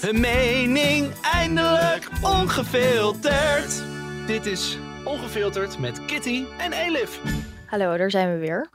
[0.00, 3.82] Hun mening eindelijk ongefilterd.
[4.26, 7.20] Dit is Ongefilterd met Kitty en Elif.
[7.66, 8.70] Hallo, daar zijn we weer.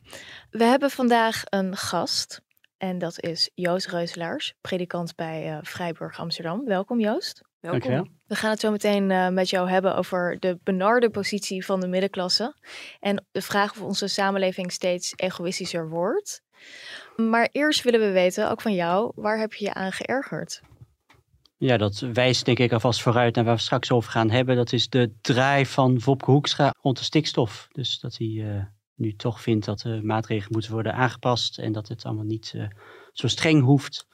[0.51, 2.41] We hebben vandaag een gast.
[2.77, 6.65] En dat is Joost Reuselaars, predikant bij uh, Vrijburg Amsterdam.
[6.65, 7.41] Welkom Joost.
[7.59, 7.79] Welkom.
[7.79, 8.07] Dankjewel.
[8.27, 11.87] We gaan het zo meteen uh, met jou hebben over de benarde positie van de
[11.87, 12.55] middenklasse.
[12.99, 16.41] En de vraag of onze samenleving steeds egoïstischer wordt.
[17.15, 20.61] Maar eerst willen we weten, ook van jou, waar heb je je aan geërgerd?
[21.63, 24.55] Ja, dat wijst denk ik alvast vooruit naar waar we straks over gaan hebben.
[24.55, 27.67] Dat is de draai van Wopke Hoekstra rond de stikstof.
[27.71, 28.63] Dus dat hij uh,
[28.95, 32.67] nu toch vindt dat de maatregelen moeten worden aangepast en dat het allemaal niet uh,
[33.11, 34.07] zo streng hoeft.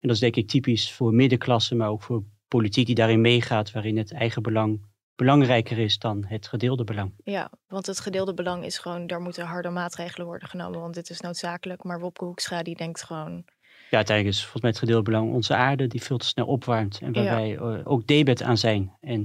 [0.00, 3.72] En dat is denk ik typisch voor middenklasse, maar ook voor politiek die daarin meegaat,
[3.72, 7.14] waarin het eigen belang belangrijker is dan het gedeelde belang.
[7.24, 11.10] Ja, want het gedeelde belang is gewoon, daar moeten harde maatregelen worden genomen, want dit
[11.10, 11.84] is noodzakelijk.
[11.84, 13.44] Maar Wopke Hoekstra die denkt gewoon,
[13.92, 16.98] ja, uiteindelijk is volgens mij het gedeelde belang onze aarde die veel te snel opwarmt.
[17.02, 18.96] En waar wij uh, ook debet aan zijn.
[19.00, 19.20] En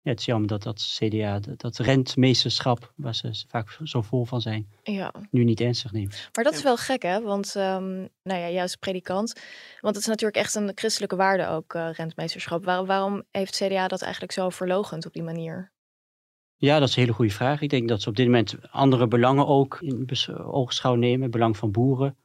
[0.00, 4.24] ja, het is jammer dat dat CDA, dat, dat rentmeesterschap, waar ze vaak zo vol
[4.24, 5.12] van zijn, ja.
[5.30, 6.28] nu niet ernstig neemt.
[6.32, 9.32] Maar dat is wel gek hè, want um, nou ja, juist predikant.
[9.80, 12.64] Want het is natuurlijk echt een christelijke waarde ook, uh, rentmeesterschap.
[12.64, 15.72] Waar, waarom heeft CDA dat eigenlijk zo verlogend op die manier?
[16.56, 17.60] Ja, dat is een hele goede vraag.
[17.60, 20.08] Ik denk dat ze op dit moment andere belangen ook in
[20.46, 21.22] oogschouw nemen.
[21.22, 22.16] Het belang van boeren,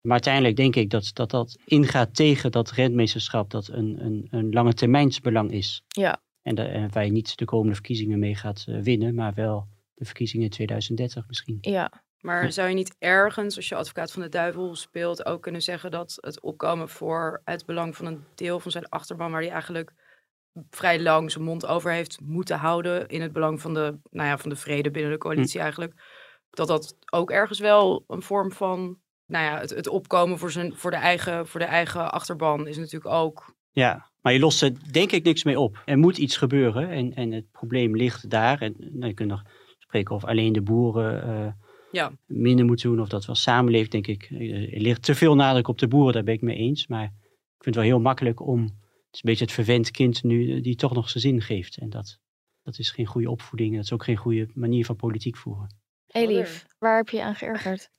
[0.00, 4.52] maar uiteindelijk denk ik dat dat, dat ingaat tegen dat rentmeesterschap dat een, een, een
[4.52, 5.82] lange termijnsbelang is.
[5.88, 6.22] Ja.
[6.42, 9.68] En, de, en waar je niet de komende verkiezingen mee gaat uh, winnen, maar wel
[9.94, 11.58] de verkiezingen in 2030 misschien.
[11.60, 12.02] Ja.
[12.20, 15.90] Maar zou je niet ergens, als je advocaat van de duivel speelt, ook kunnen zeggen
[15.90, 19.92] dat het opkomen voor het belang van een deel van zijn achterban, waar hij eigenlijk
[20.70, 24.38] vrij lang zijn mond over heeft moeten houden in het belang van de, nou ja,
[24.38, 25.62] van de vrede binnen de coalitie hm.
[25.62, 25.94] eigenlijk,
[26.50, 28.98] dat dat ook ergens wel een vorm van
[29.30, 32.76] nou ja, het, het opkomen voor, zijn, voor, de eigen, voor de eigen achterban is
[32.76, 33.54] natuurlijk ook.
[33.70, 35.82] Ja, maar je lost er denk ik niks mee op.
[35.84, 38.60] Er moet iets gebeuren en, en het probleem ligt daar.
[38.60, 39.42] En nou, je kunt nog
[39.78, 41.52] spreken of alleen de boeren uh,
[41.90, 42.12] ja.
[42.26, 44.30] minder moeten doen of dat wel samenleeft, denk ik.
[44.72, 46.86] Er ligt te veel nadruk op de boeren, daar ben ik mee eens.
[46.86, 48.72] Maar ik vind het wel heel makkelijk om, het
[49.10, 51.76] is een beetje het verwend kind nu, die toch nog zijn zin geeft.
[51.76, 52.18] En dat,
[52.62, 55.78] dat is geen goede opvoeding, dat is ook geen goede manier van politiek voeren.
[56.06, 57.90] Elief, waar heb je je aan geërgerd?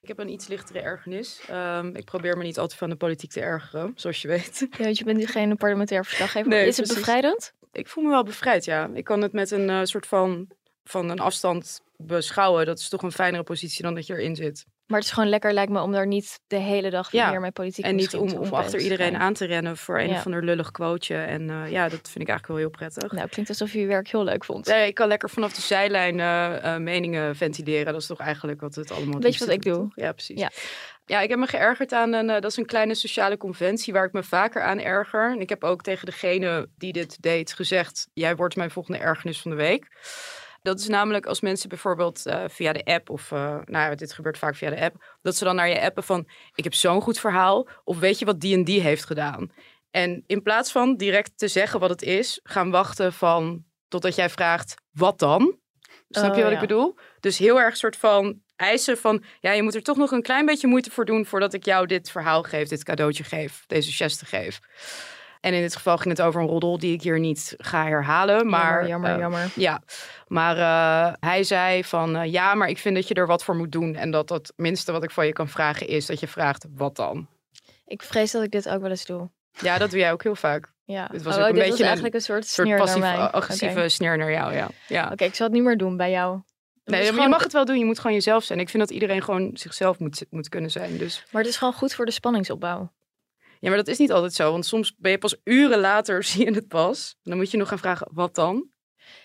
[0.00, 1.40] Ik heb een iets lichtere ergernis.
[1.50, 4.66] Um, ik probeer me niet altijd van de politiek te ergeren, zoals je weet.
[4.70, 6.48] Ja, want je bent geen parlementair verslaggever.
[6.48, 7.52] Nee, is het bevrijdend?
[7.72, 8.90] Ik voel me wel bevrijd, ja.
[8.94, 10.50] Ik kan het met een uh, soort van,
[10.84, 12.66] van een afstand beschouwen.
[12.66, 14.66] Dat is toch een fijnere positie dan dat je erin zit.
[14.88, 17.30] Maar het is gewoon lekker, lijkt me, om daar niet de hele dag ja.
[17.30, 20.14] meer met politiek En niet om, om achter iedereen aan te rennen voor een ja.
[20.14, 21.20] of ander lullig quoteje.
[21.20, 23.12] En uh, ja, dat vind ik eigenlijk wel heel prettig.
[23.12, 24.66] Nou, klinkt alsof je je werk heel leuk vond.
[24.66, 27.92] Nee, ik kan lekker vanaf de zijlijn uh, uh, meningen ventileren.
[27.92, 29.90] Dat is toch eigenlijk wat het allemaal Weet je wat ik doe?
[29.94, 30.40] Ja, precies.
[30.40, 30.50] Ja.
[31.06, 34.12] Ja, ik heb me geërgerd aan een, dat is een kleine sociale conventie waar ik
[34.12, 35.30] me vaker aan erger.
[35.30, 39.40] En ik heb ook tegen degene die dit deed gezegd, jij wordt mijn volgende ergernis
[39.40, 39.86] van de week.
[40.68, 44.12] Dat is namelijk als mensen bijvoorbeeld uh, via de app of, uh, nou ja, dit
[44.12, 47.00] gebeurt vaak via de app, dat ze dan naar je appen van, ik heb zo'n
[47.00, 49.52] goed verhaal, of weet je wat die en die heeft gedaan?
[49.90, 54.30] En in plaats van direct te zeggen wat het is, gaan wachten van, totdat jij
[54.30, 55.58] vraagt, wat dan?
[56.08, 56.60] Snap je Oh, wat ja.
[56.62, 56.96] ik bedoel?
[57.20, 60.46] Dus heel erg soort van eisen van, ja, je moet er toch nog een klein
[60.46, 64.26] beetje moeite voor doen voordat ik jou dit verhaal geef, dit cadeautje geef, deze geste
[64.26, 64.60] geef.
[65.40, 68.48] En in dit geval ging het over een roddel die ik hier niet ga herhalen.
[68.48, 69.52] Maar, jammer, eh, jammer.
[69.54, 69.82] Ja,
[70.26, 73.56] maar eh, hij zei van eh, ja, maar ik vind dat je er wat voor
[73.56, 73.94] moet doen.
[73.94, 76.96] En dat het minste wat ik van je kan vragen is dat je vraagt wat
[76.96, 77.26] dan.
[77.86, 79.30] Ik vrees dat ik dit ook wel eens doe.
[79.60, 80.72] Ja, dat doe jij ook heel vaak.
[80.84, 81.06] Ja.
[81.06, 83.14] Dit was oh, ook een beetje een eigenlijk een soort soort sneer naar mij.
[83.14, 84.54] passief-agressieve sneer naar jou.
[84.54, 85.08] Ja, ja.
[85.12, 86.40] Oké, ik zal het niet meer doen bij jou.
[86.84, 87.78] Nee, je mag het wel doen.
[87.78, 88.60] Je moet gewoon jezelf zijn.
[88.60, 90.98] Ik vind dat iedereen gewoon zichzelf moet, moet kunnen zijn.
[90.98, 92.92] Dus Maar het is gewoon goed voor de spanningsopbouw.
[93.60, 94.50] Ja, maar dat is niet altijd zo.
[94.52, 97.16] Want soms ben je pas uren later zie je het pas.
[97.22, 98.68] Dan moet je nog gaan vragen wat dan.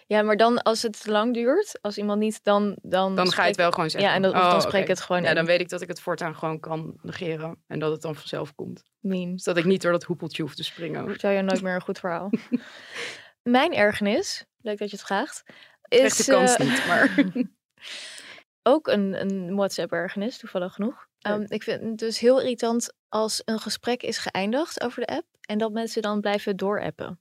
[0.08, 2.78] Ja, maar dan als het lang duurt, als iemand niet, dan...
[2.82, 4.10] Dan, Dan ga je het wel gewoon zeggen.
[4.10, 5.36] Ja, en dan, Oh, dan spreek ik het gewoon Ja, in.
[5.36, 7.64] dan weet ik dat ik het voortaan gewoon kan negeren.
[7.68, 8.84] En dat het dan vanzelf komt.
[9.00, 9.32] Mean.
[9.32, 11.08] Dus dat ik niet door dat hoepeltje hoef te springen.
[11.10, 12.30] Vertel je nooit meer een goed verhaal.
[13.44, 15.44] Mijn ergernis, leuk dat je het vraagt,
[15.88, 17.16] is de kans eh, niet, maar...
[18.74, 21.08] ook een, een WhatsApp-ergernis, toevallig genoeg.
[21.20, 25.26] Ehm, ik vind het dus heel irritant als een gesprek is geëindigd over de app
[25.42, 27.20] en dat mensen dan blijven doorappen.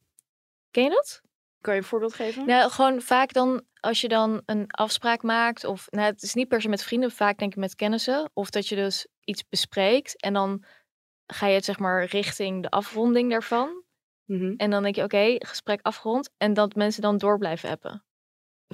[0.71, 1.21] Ken je dat?
[1.61, 2.47] Kan je een voorbeeld geven?
[2.47, 6.49] Nou, gewoon vaak dan, als je dan een afspraak maakt, of nou, het is niet
[6.49, 10.21] per se met vrienden, vaak denk ik met kennissen, of dat je dus iets bespreekt
[10.23, 10.65] en dan
[11.27, 13.83] ga je het zeg maar richting de afronding daarvan.
[14.25, 14.55] Mhm.
[14.57, 16.31] En dan denk je, oké, gesprek afgerond.
[16.37, 18.05] En dat mensen dan door blijven appen.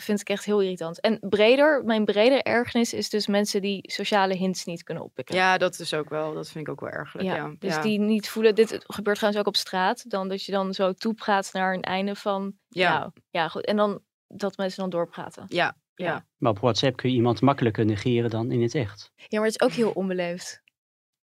[0.00, 1.00] Vind ik echt heel irritant.
[1.00, 5.34] En breder, mijn brede ergernis is dus mensen die sociale hints niet kunnen oppikken.
[5.34, 7.28] Ja, dat is ook wel, dat vind ik ook wel ergerlijk.
[7.28, 7.82] Ja, dus ja.
[7.82, 11.50] die niet voelen, dit gebeurt trouwens ook op straat, dan dat je dan zo toepraat
[11.52, 12.98] naar een einde van, Ja.
[12.98, 13.64] nou, ja goed.
[13.64, 15.44] En dan dat mensen dan doorpraten.
[15.48, 16.06] Ja, ja.
[16.06, 16.26] Ja.
[16.36, 19.12] Maar op WhatsApp kun je iemand makkelijker negeren dan in het echt.
[19.16, 20.62] Ja, maar het is ook heel onbeleefd.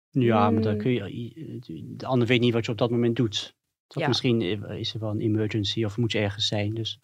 [0.09, 0.79] Ja, maar dan Mm.
[0.79, 1.59] kun je,
[1.97, 3.55] de ander weet niet wat je op dat moment doet.
[3.87, 4.07] Ja.
[4.07, 4.41] misschien
[4.77, 6.73] is er wel een emergency of moet je ergens zijn.
[6.73, 6.99] Dus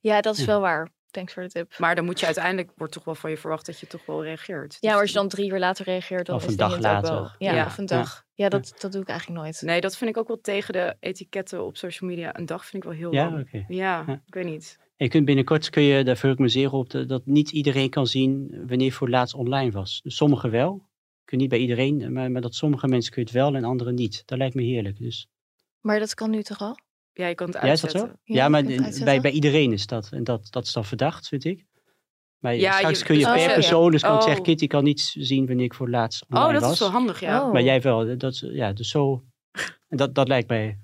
[0.00, 0.46] Ja, dat is Ja.
[0.46, 0.90] wel waar.
[1.10, 1.78] Thanks voor de tip.
[1.78, 4.22] Maar dan moet je uiteindelijk, wordt toch wel van je verwacht dat je toch wel
[4.24, 4.72] reageert.
[4.72, 6.78] ja, Dus maar als je dan drie uur later reageert, dan Of is een dag
[6.80, 7.12] later.
[7.14, 7.30] wel.
[7.38, 7.66] Ja, Ja.
[7.66, 8.24] of een dag.
[8.34, 9.62] Ja, dat, dat doe ik eigenlijk nooit.
[9.62, 12.38] Nee, dat vind ik ook wel tegen de etiketten op social media.
[12.38, 13.40] Een dag vind ik wel heel ja, lang.
[13.46, 13.64] oké.
[13.68, 14.22] Ja, Ja.
[14.26, 14.78] ik weet niet.
[14.96, 17.90] Je kunt binnenkort, kun je, daar verheug ik me zeer op, de- dat niet iedereen
[17.90, 20.00] kan zien wanneer je voor het laatst online was.
[20.02, 20.88] Dus sommigen wel.
[21.24, 23.94] Kun niet bij iedereen, maar, maar dat sommige mensen kun je het wel en anderen
[23.94, 24.22] niet.
[24.26, 24.98] Dat lijkt me heerlijk.
[24.98, 25.28] Dus,
[25.80, 26.78] Maar dat kan nu toch al?
[27.14, 28.10] Ja, je kan het ja, is dat zo?
[28.24, 28.62] Ja, maar
[29.04, 30.08] bij, bij iedereen is dat.
[30.12, 31.64] En dat, dat is dan verdacht, vind ik.
[32.38, 34.44] Maar Ja, straks je- kun je per persoon, dus kan ik zeggen, Oh.
[34.46, 36.72] Kitty kan niet zien wanneer ik voor het laatst online Oh, dat was.
[36.72, 37.46] is wel handig, ja.
[37.46, 37.52] Oh.
[37.52, 38.16] Maar jij wel.
[38.18, 39.24] Dat, ja, dus zo.
[39.88, 40.78] En dat, dat lijkt mij.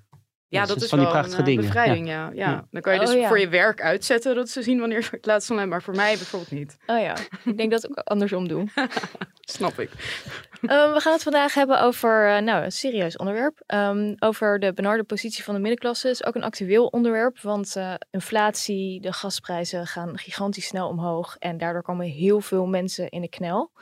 [0.50, 1.64] Ja, dat is die wel prachtige een eh, dingen.
[1.64, 2.30] bevrijding, ja.
[2.34, 2.50] Ja.
[2.50, 2.66] Ja.
[2.70, 3.28] Dan kan je dus Oh, ja.
[3.28, 6.16] voor je werk uitzetten dat ze zien wanneer je het laatst online, maar voor mij
[6.16, 6.76] bijvoorbeeld niet.
[6.86, 8.66] Oh ja, ik denk dat ik ook andersom doe.
[9.40, 9.90] Snap ik.
[10.60, 13.62] Eh, we gaan het vandaag hebben over eh, nou, een serieus onderwerp.
[13.66, 16.08] Ehm, over de benarde positie van de middenklasse.
[16.08, 21.36] is ook een actueel onderwerp, want eh, inflatie, de gasprijzen gaan gigantisch snel omhoog.
[21.38, 23.72] En daardoor komen heel veel mensen in de knel.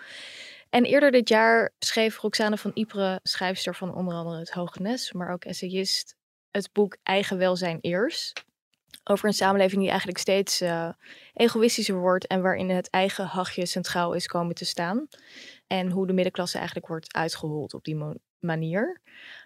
[0.70, 5.12] En eerder dit jaar schreef Roxane van Ypres, schrijfster van onder andere Het Hoge Nes,
[5.12, 6.16] maar ook essayist,
[6.50, 8.44] het boek Eigen Welzijn Eerst.
[9.04, 10.88] Over een samenleving die eigenlijk steeds eh,
[11.32, 15.08] egoïstischer wordt en waarin het eigen hachje centraal is komen te staan.
[15.66, 19.00] En hoe de middenklasse eigenlijk wordt uitgehold op die manier.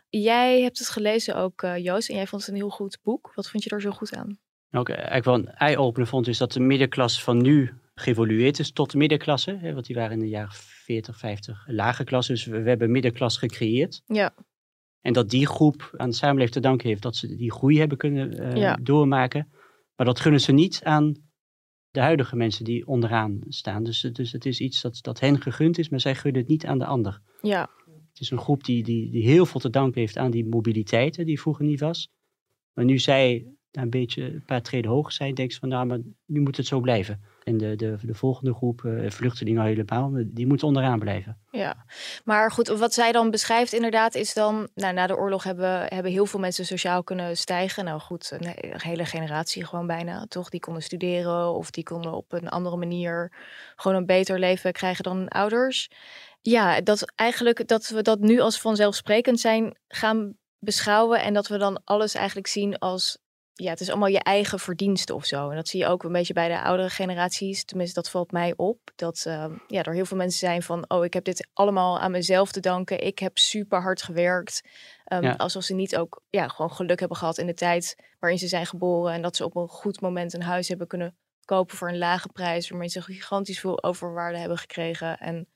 [0.08, 3.32] Jij hebt het gelezen ook, eh, Joost, en jij vond het een heel goed boek.
[3.34, 4.38] Wat vond je er zo goed aan?
[4.70, 8.90] Ook eigenlijk wel een eye-opener vond, is dat de middenklasse van nu geëvolueerd is tot
[8.90, 9.58] de middenklasse.
[9.60, 12.32] Hè, want die waren in de jaren 40, 50 een lage klasse.
[12.32, 14.02] Dus we, we hebben middenklasse gecreëerd.
[14.06, 14.34] Ja.
[15.02, 17.99] En dat die groep aan de samenleving te danken heeft dat ze die groei hebben
[17.99, 18.78] kunnen eh, Ja.
[18.82, 19.49] doormaken.
[19.96, 21.14] Maar dat gunnen ze niet aan
[21.90, 23.84] de huidige mensen die onderaan staan.
[23.84, 26.66] Dus, dus het is iets dat, dat hen gegund is, maar zij gunnen het niet
[26.66, 27.20] aan de ander.
[27.43, 27.70] Ja,
[28.12, 31.16] Het is een groep die, die, die heel veel te danken heeft aan die mobiliteit,
[31.16, 32.10] hè, die vroeger niet was.
[32.72, 36.00] Maar nu zij een beetje een paar treden hoger zijn, denken ze van nou, maar
[36.26, 37.20] nu moet het zo blijven.
[37.44, 41.38] En de, de, de volgende groep, eh, vluchtelingen al helemaal, die moet onderaan blijven.
[41.50, 41.84] ja.
[42.24, 44.68] Maar goed, wat zij dan beschrijft inderdaad is dan...
[44.74, 47.84] Nou, na de oorlog hebben, hebben heel veel mensen sociaal kunnen stijgen.
[47.84, 50.48] Nou goed, een he- hele generatie gewoon bijna, toch?
[50.48, 53.32] Die konden studeren of die konden op een andere manier...
[53.76, 55.90] gewoon een beter leven krijgen dan hun ouders.
[56.40, 61.22] Ja, dat eigenlijk dat we dat nu als vanzelfsprekend zijn gaan beschouwen...
[61.22, 63.18] en dat we dan alles eigenlijk zien als
[63.54, 65.50] ja, het is allemaal je eigen verdienste of zo.
[65.50, 67.64] En dat zie je ook een beetje bij de oudere generaties.
[67.64, 68.78] Tenminste, dat valt mij op.
[68.96, 70.84] Dat eh, ja, er heel veel mensen zijn van...
[70.88, 73.04] oh, ik heb dit allemaal aan mezelf te danken.
[73.04, 74.69] Ik heb super hard gewerkt.
[75.04, 75.32] Ehm, Ja.
[75.32, 77.96] Alsof ze niet ook ja, gewoon geluk hebben gehad in de tijd...
[78.19, 79.12] waarin ze zijn geboren.
[79.12, 81.76] En dat ze op een goed moment een huis hebben kunnen kopen...
[81.76, 82.68] voor een lage prijs.
[82.68, 85.18] Waarmee ze gigantisch veel overwaarde hebben gekregen.
[85.18, 85.49] En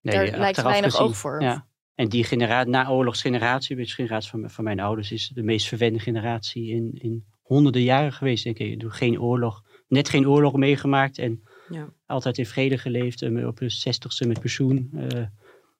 [0.00, 1.42] Daar lijkt weinig oog voor.
[1.42, 1.66] Ja.
[1.94, 6.70] En die generatie, naoorlogsgeneratie, de generatie van, van mijn ouders, is de meest verwende generatie
[6.70, 8.84] in, in honderden jaren geweest, denk ik.
[8.86, 11.88] Geen oorlog, net geen oorlog meegemaakt en Ja.
[12.06, 13.22] altijd in vrede geleefd.
[13.22, 15.22] En op hun zestigste met pensioen, eh,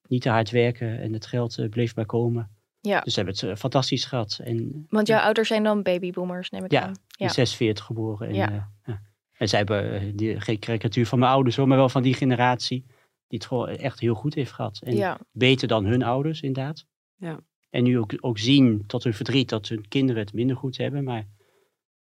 [0.08, 2.50] niet te hard werken en het geld eh, bleef maar komen.
[2.80, 3.00] Ja.
[3.00, 4.40] Dus ze hebben het eh, fantastisch gehad.
[4.44, 6.88] En Want jouw ouders zijn dan babyboomers, neem ik Ja, aan.
[7.16, 7.28] in Ja.
[7.28, 8.28] 46 geboren.
[8.28, 8.70] En, Ja.
[9.36, 12.14] en zij hebben eh, die, geen karikatuur van mijn ouders, hoor, maar wel van die
[12.14, 12.84] generatie.
[13.28, 14.80] Die het gewoon echt heel goed heeft gehad.
[14.84, 16.86] En beter dan hun ouders, inderdaad.
[17.16, 17.40] Ja.
[17.70, 21.04] En nu ook, ook zien tot hun verdriet dat hun kinderen het minder goed hebben.
[21.04, 21.26] Maar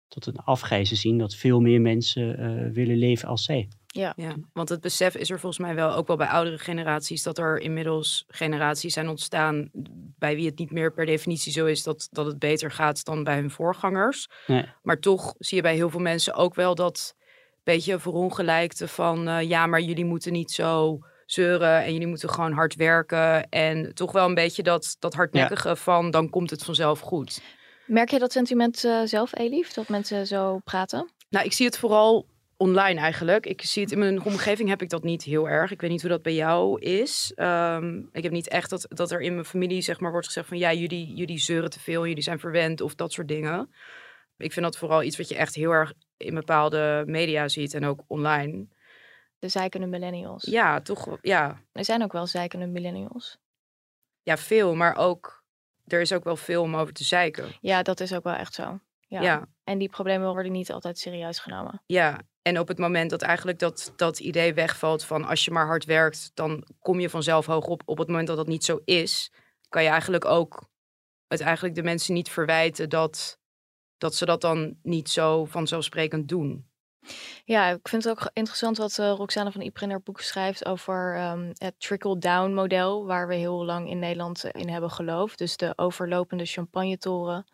[0.08, 3.68] tot een afgrijzen zien dat veel meer mensen eh, willen leven als zij.
[3.86, 4.14] Ja,
[4.52, 7.58] want het besef is er volgens mij wel ook wel bij oudere generaties dat er
[7.58, 9.70] inmiddels generaties zijn ontstaan
[10.18, 13.24] bij wie het niet meer per definitie zo is dat, dat het beter gaat dan
[13.24, 14.28] bij hun voorgangers.
[14.46, 14.64] Nee.
[14.82, 17.16] Maar toch zie je bij heel veel mensen ook wel dat
[17.64, 22.52] beetje verongelijkte van eh, ja, maar jullie moeten niet zo zeuren en jullie moeten gewoon
[22.52, 27.00] hard werken en toch wel een beetje dat, dat hardnekkige van dan komt het vanzelf
[27.00, 27.40] goed.
[27.88, 29.72] Merk je dat sentiment eh, zelf, Elif?
[29.72, 31.10] Dat mensen zo praten?
[31.28, 32.26] Nou, ik zie het vooral
[32.56, 33.46] online eigenlijk.
[33.46, 35.70] Ik zie het in mijn omgeving heb ik dat niet heel erg.
[35.70, 37.32] Ik weet niet hoe dat bij jou is.
[37.34, 40.48] Ehm, ik heb niet echt dat, dat er in mijn familie zeg maar wordt gezegd
[40.48, 43.70] van ja, jullie, jullie zeuren te veel, jullie zijn verwend of dat soort dingen.
[44.36, 47.84] Ik vind dat vooral iets wat je echt heel erg in bepaalde media ziet en
[47.84, 48.66] ook online.
[49.38, 50.44] De zeikende millennials.
[50.44, 53.38] Ja, toch, ja, Er zijn ook wel zeikende millennials.
[54.22, 55.37] ja, veel, maar ook,
[55.88, 57.56] er is ook wel veel om over te zeiken.
[57.60, 58.80] Ja, dat is ook wel echt zo.
[59.00, 59.22] Ja.
[59.22, 61.82] Ja, En die problemen worden niet altijd serieus genomen.
[61.86, 62.20] ja.
[62.42, 65.84] En op het moment dat eigenlijk dat, dat idee wegvalt van als je maar hard
[65.84, 67.82] werkt, dan kom je vanzelf hoog op.
[67.84, 69.32] Op het moment dat dat niet zo is,
[69.68, 70.68] kan je eigenlijk ook
[71.26, 73.38] het eigenlijk de mensen niet verwijten dat,
[73.98, 76.67] dat ze dat dan niet zo vanzelfsprekend doen.
[77.44, 80.66] Ja, ik vind het ook interessant wat eh, Roxane van Ypres in haar boek schrijft
[80.66, 85.38] over ehm, het trickle-down model, waar we heel lang in Nederland eh, in hebben geloofd.
[85.38, 87.46] Dus de overlopende champagnetoren.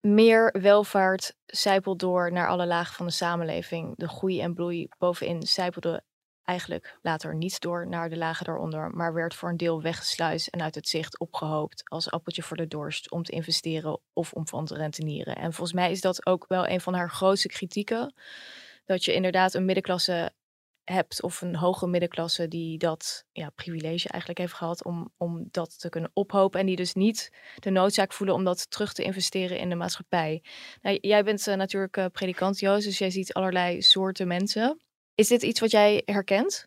[0.00, 3.94] Meer welvaart zijpelt door naar alle lagen van de samenleving.
[3.96, 6.02] De groei en bloei bovenin zijpelde
[6.46, 10.62] eigenlijk later niet door naar de lagen daaronder, maar werd voor een deel weggesluist en
[10.62, 14.64] uit het zicht opgehoopt als appeltje voor de dorst om te investeren of om van
[14.64, 15.36] te rentenieren.
[15.36, 18.14] En volgens mij is dat ook wel een van haar grootste kritieken,
[18.84, 20.32] dat je inderdaad een middenklasse
[20.84, 25.80] hebt of een hoge middenklasse die dat ja, privilege eigenlijk heeft gehad om, om dat
[25.80, 29.58] te kunnen ophopen en die dus niet de noodzaak voelen om dat terug te investeren
[29.58, 30.42] in de maatschappij.
[30.82, 34.80] Nou, jij bent eh, natuurlijk eh, predikant Joost, dus jij ziet allerlei soorten mensen.
[35.16, 36.64] Is dit iets wat jij herkent?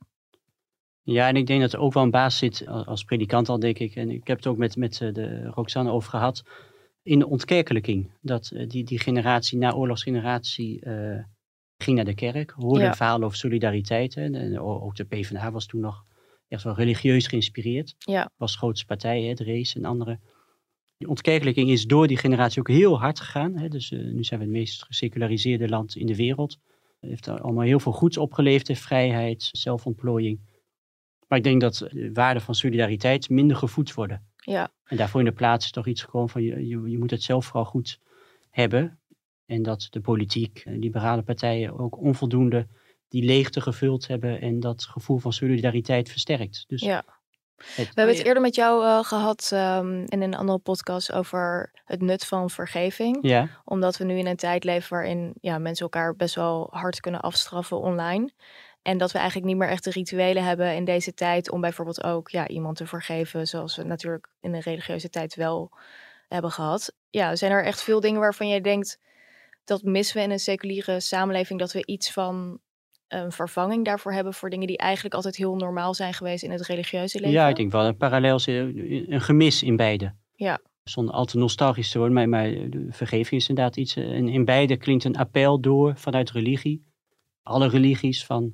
[1.01, 3.79] Ja, en ik denk dat er ook wel een basis zit als predikant al, denk
[3.79, 3.95] ik.
[3.95, 6.43] En ik heb het ook met, met eh, de Roxanne over gehad.
[7.03, 8.11] In de ontkerkelijking.
[8.21, 11.23] Dat eh, die, die generatie, na oorlogsgeneratie, eh,
[11.77, 12.51] ging naar de kerk.
[12.51, 12.93] Hoorde Ja.
[12.93, 14.15] verhalen over solidariteit.
[14.15, 14.23] hè.
[14.31, 16.03] En, ook de PvdA was toen nog
[16.47, 17.95] echt wel religieus geïnspireerd.
[17.97, 18.31] Ja.
[18.37, 20.19] Was grootste partij, hè, de race en andere.
[20.97, 23.57] Die ontkerkelijking is door die generatie ook heel hard gegaan.
[23.57, 23.67] Hè.
[23.67, 26.57] Dus nu zijn we het meest geseculariseerde land in de wereld.
[26.99, 28.67] Heeft er allemaal heel veel goeds opgeleverd.
[28.67, 28.75] hè.
[28.75, 30.39] Vrijheid, zelfontplooiing.
[31.27, 34.27] Maar ik denk dat de waarden van solidariteit minder gevoed worden.
[34.35, 37.11] Ja, En daarvoor in de plaats is toch iets gekomen van je, je, je moet
[37.11, 37.99] het zelf vooral goed
[38.49, 38.99] hebben.
[39.45, 42.67] En dat de politiek, en liberale partijen ook onvoldoende
[43.07, 46.63] die leegte gevuld hebben en dat gevoel van solidariteit versterkt.
[46.67, 47.05] Dus ja.
[47.75, 52.01] We hebben het eerder met jou eh, gehad ehm, in een andere podcast over het
[52.01, 53.17] nut van vergeving.
[53.21, 56.99] ja, Omdat we nu in een tijd leven waarin ja, mensen elkaar best wel hard
[56.99, 58.31] kunnen afstraffen online.
[58.81, 62.03] En dat we eigenlijk niet meer echt de rituelen hebben in deze tijd om bijvoorbeeld
[62.03, 65.71] ook ja, iemand te vergeven, zoals we natuurlijk in de religieuze tijd wel
[66.27, 66.93] hebben gehad.
[67.09, 68.99] Ja, zijn er echt veel dingen waarvan jij denkt
[69.63, 72.59] dat missen we in een seculiere samenleving, dat we iets van
[73.09, 76.61] een vervanging daarvoor hebben voor dingen die eigenlijk altijd heel normaal zijn geweest in het
[76.65, 77.31] religieuze leven?
[77.33, 80.13] ja, ik denk wel een parallel, een gemis in beide.
[80.35, 80.59] Ja.
[80.83, 83.95] Zonder al te nostalgisch te worden, maar, maar de vergeving is inderdaad iets.
[83.95, 86.85] eh, En in beide klinkt een appel door vanuit religie.
[87.43, 88.53] Alle religies van,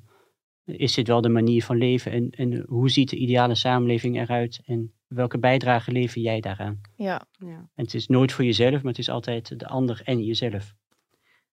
[0.65, 2.11] is dit wel de manier van leven?
[2.11, 4.61] En, en hoe ziet de ideale samenleving eruit?
[4.65, 6.81] En welke bijdrage lever jij daaraan?
[6.95, 7.47] Ja, Ja.
[7.75, 10.73] En het is nooit voor jezelf, maar het is altijd de ander en jezelf.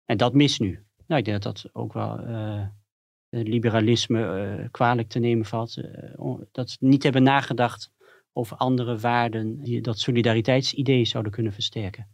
[0.05, 0.85] En dat mist nu.
[1.07, 2.67] Nou, ik denk dat dat ook wel eh,
[3.41, 5.77] liberalisme eh, kwalijk te nemen valt.
[5.77, 7.93] eh, dat ze niet hebben nagedacht
[8.33, 12.09] over andere waarden die dat solidariteitsidee zouden kunnen versterken.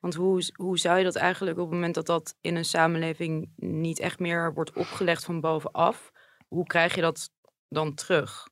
[0.00, 3.50] Want hoe, hoe zou je dat eigenlijk op het moment dat dat in een samenleving
[3.56, 6.12] niet echt meer wordt opgelegd van bovenaf,
[6.48, 7.30] hoe krijg je dat
[7.68, 8.48] dan terug?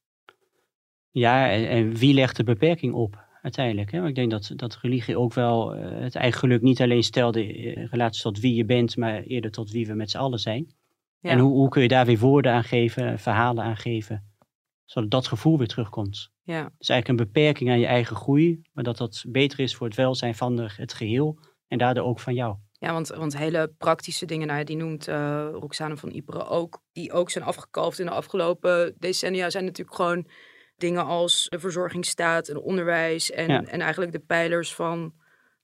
[1.10, 3.90] Ja, en, en wie legt de beperking op uiteindelijk?
[3.92, 3.96] Hè?
[3.96, 7.46] Want ik denk dat, dat religie ook wel eh, het eigen geluk niet alleen stelde
[7.46, 10.74] in relatie tot wie je bent, maar eerder tot wie we met z'n allen zijn.
[11.24, 11.30] Ja.
[11.30, 14.32] En hoe, hoe kun je daar weer woorden aan geven, verhalen aan geven,
[14.84, 16.30] zodat dat gevoel weer terugkomt.
[16.42, 19.86] Ja, Dus eigenlijk een beperking aan je eigen groei, maar dat dat beter is voor
[19.86, 21.38] het welzijn van de, het geheel
[21.68, 22.56] en daardoor ook van jou.
[22.72, 26.82] ja want, want hele praktische dingen, nou ja, die noemt eh Roxane van Ypres ook,
[26.92, 30.26] die ook zijn afgekalfd in de afgelopen decennia, zijn natuurlijk gewoon
[30.76, 33.62] dingen als de verzorgingsstaat en onderwijs en, Ja.
[33.62, 35.14] en eigenlijk de pijlers van,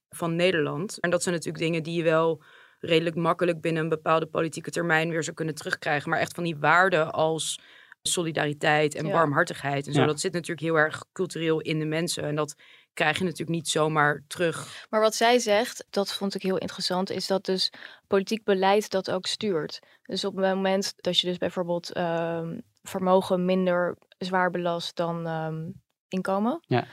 [0.08, 1.00] van Nederland.
[1.00, 2.42] En dat zijn natuurlijk dingen die je wel
[2.80, 6.10] redelijk makkelijk binnen een bepaalde politieke termijn weer zou kunnen terugkrijgen.
[6.10, 7.60] Maar echt van die waarden als
[8.02, 9.12] solidariteit en Ja.
[9.12, 10.06] barmhartigheid en zo, Ja.
[10.06, 12.22] dat zit natuurlijk heel erg cultureel in de mensen.
[12.24, 12.54] En dat
[12.94, 14.86] krijg je natuurlijk niet zomaar terug.
[14.90, 17.72] Maar wat zij zegt, dat vond ik heel interessant, is dat dus
[18.06, 19.78] politiek beleid dat ook stuurt.
[20.02, 25.68] Dus op het moment dat je dus bijvoorbeeld ehm, vermogen minder zwaar belast dan ehm,
[26.08, 26.86] inkomen, Ja.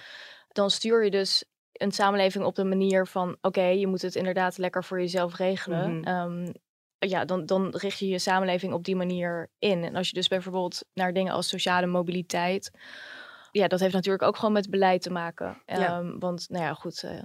[0.48, 1.44] dan stuur je dus
[1.78, 6.00] een samenleving op de manier van, oké, je moet het inderdaad lekker voor jezelf regelen.
[6.00, 6.08] Mhm.
[6.08, 6.54] Ehm,
[7.00, 9.84] ja, dan, dan richt je je samenleving op die manier in.
[9.84, 12.72] En als je dus bijvoorbeeld naar dingen als sociale mobiliteit,
[13.52, 15.62] ja, dat heeft natuurlijk ook gewoon met beleid te maken.
[15.66, 15.76] Ja.
[15.76, 17.22] Ehm, want, nou ja, goed, eh,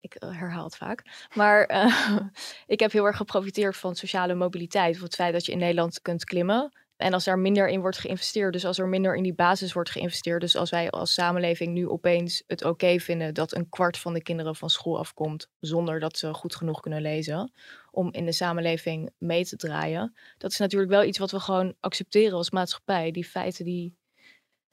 [0.00, 1.26] ik eh, herhaal het vaak.
[1.34, 2.16] Maar eh,
[2.66, 4.96] ik heb heel erg geprofiteerd van sociale mobiliteit.
[4.96, 6.72] Van het feit dat je in Nederland kunt klimmen.
[6.96, 9.90] En als daar minder in wordt geïnvesteerd, dus als er minder in die basis wordt
[9.90, 14.14] geïnvesteerd, dus als wij als samenleving nu opeens het oké vinden dat een kwart van
[14.14, 17.52] de kinderen van school afkomt zonder dat ze goed genoeg kunnen lezen,
[17.90, 21.74] om in de samenleving mee te draaien, dat is natuurlijk wel iets wat we gewoon
[21.80, 23.10] accepteren als maatschappij.
[23.10, 23.96] Die feiten die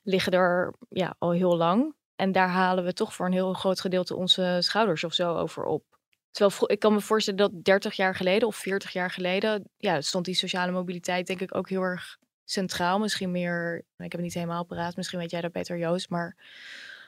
[0.04, 1.96] liggen er ja, al heel lang.
[2.16, 5.64] En daar halen we toch voor een heel groot gedeelte onze schouders of zo over
[5.66, 5.93] op.
[6.34, 10.26] Terwijl ik kan me voorstellen dat 30 jaar geleden of 40 jaar geleden, ja, stond
[10.26, 13.00] die sociale mobiliteit denk ik ook heel erg centraal.
[13.00, 16.36] Misschien meer, ik heb het niet helemaal paraat, misschien weet jij dat beter Joost, maar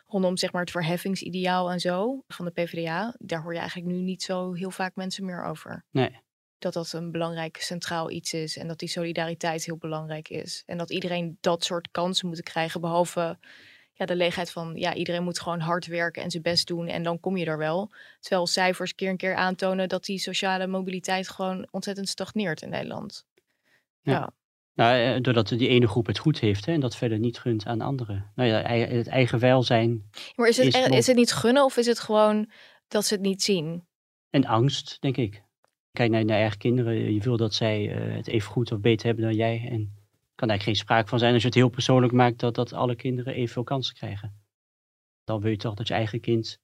[0.07, 4.01] rondom zeg maar het verheffingsideaal en zo van de PvdA, daar hoor je eigenlijk nu
[4.01, 5.83] niet zo heel vaak mensen meer over.
[5.91, 6.19] Nee.
[6.57, 10.63] Dat dat een belangrijk centraal iets is en dat die solidariteit heel belangrijk is.
[10.65, 13.37] En dat iedereen dat soort kansen moet krijgen, behalve
[13.97, 17.03] ja, de leegheid van ja, iedereen moet gewoon hard werken en zijn best doen en
[17.03, 17.91] dan kom je er wel.
[18.19, 23.25] Terwijl cijfers keer en keer aantonen dat die sociale mobiliteit gewoon ontzettend stagneert in Nederland.
[24.01, 24.11] Ja.
[24.11, 24.33] ja.
[24.73, 27.65] Nou, eh, doordat die ene groep het goed heeft hè, en dat verder niet gunt
[27.65, 28.31] aan anderen.
[28.35, 30.09] Nou ja, het eigen welzijn.
[30.35, 32.51] Maar is het, is, het niet gunnen of is het gewoon
[32.87, 33.87] dat ze het niet zien?
[34.29, 35.43] En angst, denk ik.
[35.91, 37.13] Kijk naar je eigen kinderen.
[37.13, 39.67] Je wil dat zij uh, het even goed of beter hebben dan jij.
[39.69, 40.04] En
[40.35, 42.95] kan eigenlijk geen sprake van zijn als je het heel persoonlijk maakt dat, dat alle
[42.95, 44.43] kinderen evenveel kansen krijgen.
[45.23, 46.59] Dan wil je toch dat je eigen kind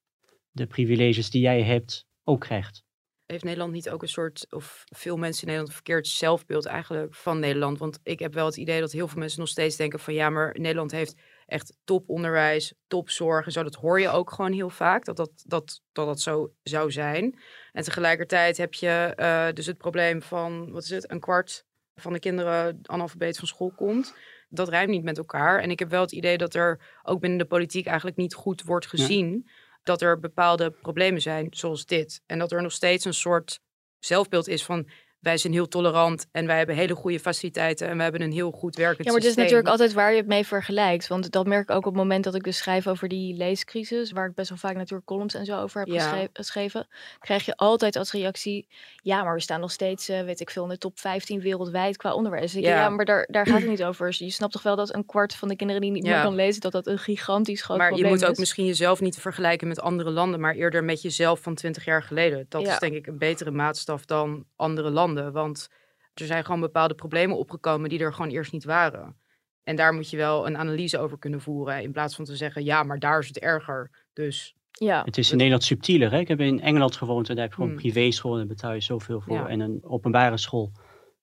[0.51, 2.83] de privileges die jij hebt ook krijgt.
[3.25, 7.15] Heeft Nederland niet ook een soort, of veel mensen in Nederland, een verkeerd zelfbeeld eigenlijk
[7.15, 7.77] van Nederland?
[7.77, 10.29] Want ik heb wel het idee dat heel veel mensen nog steeds denken van ja,
[10.29, 13.63] maar Nederland heeft echt toponderwijs, topzorg en zo.
[13.63, 17.39] Dat hoor je ook gewoon heel vaak, dat dat, dat, dat, dat zo zou zijn.
[17.71, 22.13] En tegelijkertijd heb je uh, dus het probleem van, wat is het, een kwart van
[22.13, 24.15] de kinderen analfabeet van school komt.
[24.49, 25.59] Dat rijmt niet met elkaar.
[25.59, 28.63] En ik heb wel het idee dat er ook binnen de politiek eigenlijk niet goed
[28.63, 29.49] wordt gezien
[29.83, 32.21] dat er bepaalde problemen zijn, zoals dit.
[32.25, 33.59] En dat er nog steeds een soort
[33.99, 34.89] zelfbeeld is van
[35.21, 38.51] wij zijn heel tolerant en wij hebben hele goede faciliteiten en we hebben een heel
[38.51, 41.07] goed werkend Ja, maar het is natuurlijk altijd waar je het mee vergelijkt.
[41.07, 44.11] Want dat merk ik ook op het moment dat ik dus schrijf over die leescrisis,
[44.11, 46.27] waar ik best wel vaak natuurlijk columns en zo over heb ja.
[46.33, 46.87] geschreven,
[47.19, 48.67] krijg je altijd als reactie,
[49.03, 51.97] ja, maar we staan nog steeds, uh, weet ik veel, in de top 15 wereldwijd
[51.97, 52.53] qua onderwijs.
[52.53, 52.59] Ja.
[52.59, 54.15] ja, maar daar, daar gaat het niet over.
[54.17, 56.61] Je snapt toch wel dat een kwart van de kinderen die niet meer kan lezen,
[56.61, 58.11] dat dat een gigantisch groot maar probleem is.
[58.11, 61.39] Maar je moet ook misschien jezelf niet vergelijken met andere landen, maar eerder met jezelf
[61.39, 62.45] van 20 jaar geleden.
[62.49, 65.09] Dat is denk ik een betere maatstaf dan andere landen.
[65.13, 65.69] Want
[66.13, 69.15] er zijn gewoon bepaalde problemen opgekomen die er gewoon eerst niet waren.
[69.63, 71.81] En daar moet je wel een analyse over kunnen voeren.
[71.81, 74.05] In plaats van te zeggen, ja, maar daar is het erger.
[74.13, 75.03] Dus ja.
[75.03, 76.11] Het is in Nederland subtieler.
[76.11, 76.19] Hè?
[76.19, 77.81] Ik heb in Engeland gewoond en daar heb je gewoon hmm.
[77.81, 79.47] privéschool en daar betaal je zoveel voor.
[79.47, 80.71] En een openbare school.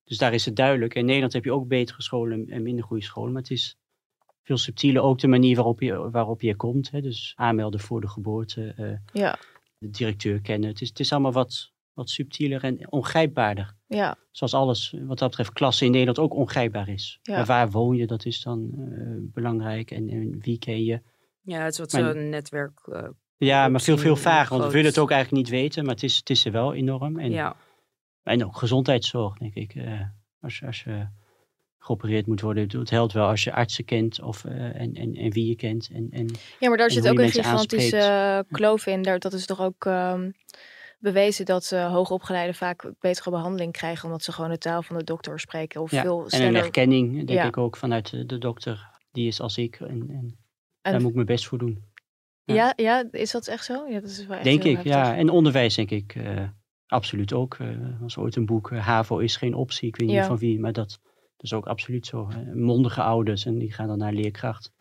[0.05, 0.94] Dus daar is het duidelijk.
[0.94, 3.33] In Nederland heb je ook betere scholen en minder goede scholen.
[3.33, 3.79] Maar het is
[4.42, 5.03] veel subtieler.
[5.03, 6.90] Ook de manier waarop je, waarop je komt.
[6.90, 7.01] Hè?
[7.01, 8.74] Dus aanmelden voor de geboorte.
[8.79, 9.38] Uh, ja.
[9.79, 10.68] De directeur kennen.
[10.68, 13.74] Het is, het is allemaal wat, wat subtieler en ongrijpbaarder.
[13.87, 14.16] Ja.
[14.30, 17.18] Zoals alles wat dat betreft klasse in Nederland ook ongrijpbaar is.
[17.22, 17.44] Ja.
[17.44, 19.90] waar woon je, dat is dan uh, belangrijk.
[19.90, 21.00] En, en, wie ken je.
[21.42, 22.87] Ja, het is wat zo'n netwerk.
[22.87, 24.48] Uh, ja, maar veel, veel vager.
[24.48, 25.84] Want we willen het ook eigenlijk niet weten.
[25.84, 27.18] Maar het is, het is er wel enorm.
[27.18, 27.56] En, ja.
[28.22, 29.74] en ook gezondheidszorg, denk ik.
[29.74, 30.00] Uh,
[30.40, 31.06] als, als je
[31.78, 32.78] geopereerd moet worden.
[32.78, 35.90] Het helpt wel als je artsen kent of, en, en, en wie je kent.
[35.92, 36.26] En, en,
[36.61, 39.02] ja, maar daar zit ook een gigantische kloof in.
[39.02, 39.84] Daar, dat is toch ook...
[39.84, 40.34] Um,
[40.98, 45.04] bewezen dat uh, hoogopgeleiden vaak betere behandeling krijgen omdat ze gewoon de taal van de
[45.04, 45.80] dokter spreken.
[45.80, 47.44] Of ja, veel en een erkenning, denk ja.
[47.44, 48.96] ik ook, vanuit de dokter.
[49.12, 50.38] Die is als ik en, en,
[50.80, 51.84] en daar moet ik mijn best voor doen.
[52.44, 52.54] Ja.
[52.54, 53.87] ja, ja, is dat echt zo?
[53.88, 55.16] Ja, dat is wel echt denk ik, ja.
[55.16, 56.48] En onderwijs, denk ik, uh,
[56.87, 57.54] absoluut ook.
[57.58, 59.88] Er uh, was ooit een boek, HAVO is geen optie.
[59.88, 62.28] Ik weet niet van wie, maar dat, dat is ook absoluut zo.
[62.54, 64.72] Mondige ouders en die gaan dan naar leerkracht.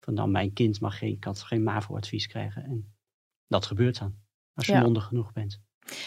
[0.00, 2.64] Van nou, mijn kind mag geen, kan geen MAVO-advies krijgen.
[2.64, 2.94] En
[3.46, 4.14] dat gebeurt dan.
[4.54, 5.60] Als je mondig genoeg bent.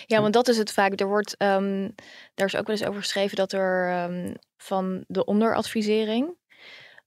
[0.05, 0.99] Ja, want dat is het vaak.
[0.99, 1.95] Er wordt, um,
[2.33, 6.33] daar is ook wel eens over geschreven dat er um, van de onderadvisering.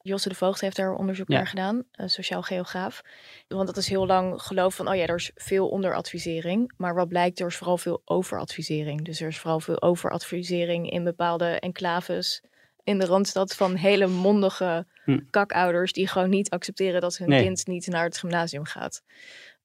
[0.01, 3.03] Josse de Voogd heeft daar onderzoek naar gedaan, een sociaal geograaf.
[3.49, 6.73] Want dat is heel lang geloof van, oh ja, er is veel onderadvisering.
[6.77, 9.05] Maar wat blijkt, er is vooral veel overadvisering.
[9.05, 12.43] Dus er is vooral veel overadvisering in bepaalde enclaves
[12.85, 15.19] in de Randstad van hele mondige hm.
[15.31, 19.03] kakouders die gewoon niet accepteren dat hun kind niet naar het gymnasium gaat.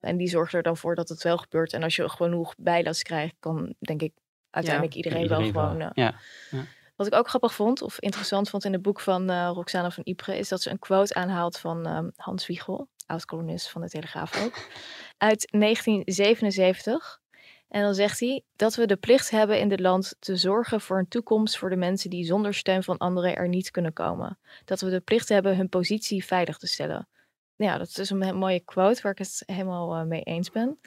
[0.04, 1.74] En die zorgt er dan voor dat het wel gebeurt.
[1.74, 4.14] En als je genoeg bijles krijgt, kan denk ik
[4.50, 5.82] uiteindelijk iedereen, wel gewoon.
[5.82, 6.16] Uh, ja.
[6.52, 6.66] ja.
[6.96, 10.04] Wat ik ook grappig vond, of interessant vond in het boek van uh, Roxana van
[10.06, 14.46] Ypres, is dat ze een quote aanhaalt van um, Hans Wiegel, oud-columnist van de Telegraaf
[14.46, 14.54] ook,
[15.18, 17.22] uit 1977.
[17.68, 20.98] En dan zegt hij dat we de plicht hebben in dit land te zorgen voor
[20.98, 24.40] een toekomst voor de mensen die zonder steun van anderen er niet kunnen komen.
[24.66, 27.08] Dat we de plicht hebben hun positie veilig te stellen
[27.56, 30.80] ja, dat is een mooie quote waar ik het helemaal uh, mee eens ben.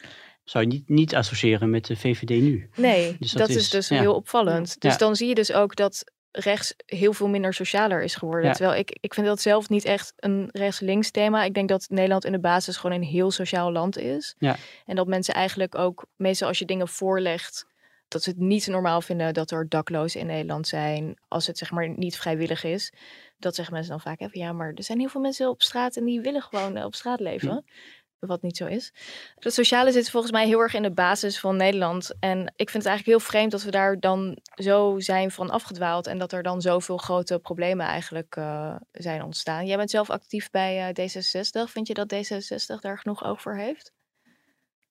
[0.45, 2.69] Zou je niet, niet associëren met de VVD nu?
[2.77, 4.81] Nee, dus dat, is, dus heel opvallend.
[4.81, 8.49] Dus dan zie je dus ook dat rechts heel veel minder socialer is geworden.
[8.49, 8.53] Ja.
[8.53, 11.45] Terwijl ik, ik vind dat zelf niet echt een rechts-links thema.
[11.45, 14.35] Ik denk dat Nederland in de basis gewoon een heel sociaal land is.
[14.39, 14.57] Ja.
[14.87, 17.67] En dat mensen eigenlijk ook, meestal als je dingen voorlegt,
[18.09, 21.71] dat ze het niet normaal vinden dat er daklozen in Nederland zijn, als het zeg
[21.71, 22.93] maar niet vrijwillig is.
[23.39, 25.97] Dat zeggen mensen dan vaak even, ja, maar er zijn heel veel mensen op straat
[25.97, 27.65] en die willen gewoon eh, op straat leven.
[28.19, 28.93] Wat niet zo is.
[29.35, 32.15] Het sociale zit volgens mij heel erg in de basis van Nederland.
[32.21, 36.07] En ik vind het eigenlijk heel vreemd dat we daar dan zo zijn van afgedwaald.
[36.07, 39.67] En dat er dan zoveel grote problemen eigenlijk eh, zijn ontstaan.
[39.67, 41.71] Jij bent zelf actief bij eh, D66.
[41.71, 43.93] Vind je dat D66 daar genoeg voor heeft?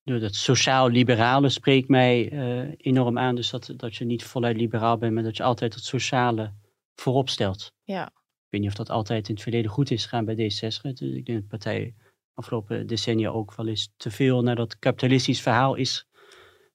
[0.06, 3.36] Nou, Dat sociaal-liberale spreekt mij eh, enorm aan.
[3.36, 6.54] Dus dat, dat je niet voluit liberaal bent, maar dat je altijd het sociale
[6.96, 7.72] voorop stelt.
[7.84, 8.06] Ja.
[8.08, 10.82] Ik weet niet of dat altijd in het verleden goed is gegaan bij D66.
[10.82, 11.96] Het- Ik denk dat de partij
[12.34, 16.08] afgelopen decennia ook wel eens te veel naar dat kapitalistisch verhaal is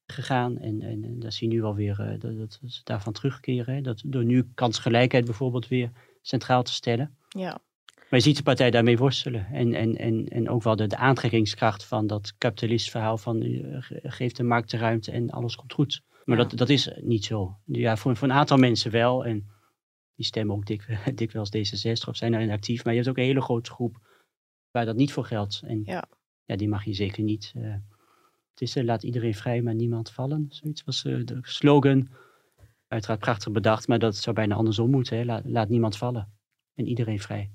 [0.07, 0.59] gegaan.
[0.59, 3.75] En, en, en daar zie je nu alweer uh, dat, dat ze daarvan terugkeren.
[3.75, 3.81] Hè.
[3.81, 5.91] Dat, door nu kansgelijkheid bijvoorbeeld weer
[6.23, 7.17] centraal te stellen.
[7.29, 7.59] Ja.
[8.11, 9.47] Maar je ziet de partij daarmee worstelen.
[9.47, 13.77] En, en, en, en ook wel de, de aantrekkingskracht van dat kapitalistisch verhaal van uh,
[13.83, 16.03] ge- geeft de markt de ruimte en alles komt goed.
[16.25, 16.43] Maar Ja.
[16.45, 17.57] dat, dat is niet zo.
[17.65, 19.25] Ja, voor, voor een aantal mensen wel.
[19.25, 19.47] En
[20.15, 22.85] die stemmen ook dik, dikwijls D66 of zijn daarin actief.
[22.85, 23.99] Maar je hebt ook een hele grote groep
[24.71, 25.63] waar dat niet voor geldt.
[25.65, 26.05] En Ja.
[26.45, 27.53] ja, die mag je zeker niet.
[27.57, 27.75] eh,
[28.51, 30.47] het is eh, laat iedereen vrij, maar niemand vallen.
[30.49, 32.09] Zoiets was eh, de slogan.
[32.89, 35.17] Uiteraard prachtig bedacht, maar dat zou bijna andersom moeten.
[35.19, 35.25] Hè?
[35.25, 36.33] Laat, laat niemand vallen
[36.75, 37.51] en iedereen vrij.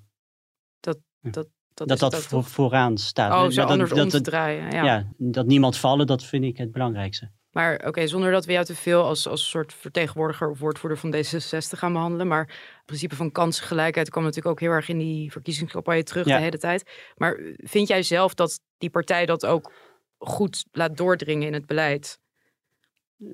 [1.32, 3.32] Dat, dat, dat, voor, vooraan staat.
[3.32, 4.72] Oh, Dat- zo dat, anders dat, om te draaien.
[4.72, 4.84] Ja.
[4.84, 7.32] ja, dat niemand vallen, dat vind ik het belangrijkste.
[7.52, 11.16] Maar oké, zonder dat we jou te veel als, als soort vertegenwoordiger of woordvoerder van
[11.16, 12.28] D66 gaan behandelen.
[12.28, 16.38] Maar het principe van kansengelijkheid kwam natuurlijk ook heel erg in die verkiezingscampagne terug Ja.
[16.38, 16.92] de hele tijd.
[17.16, 19.74] Maar vind jij zelf dat die partij dat ook
[20.18, 22.20] goed laat doordringen in het beleid?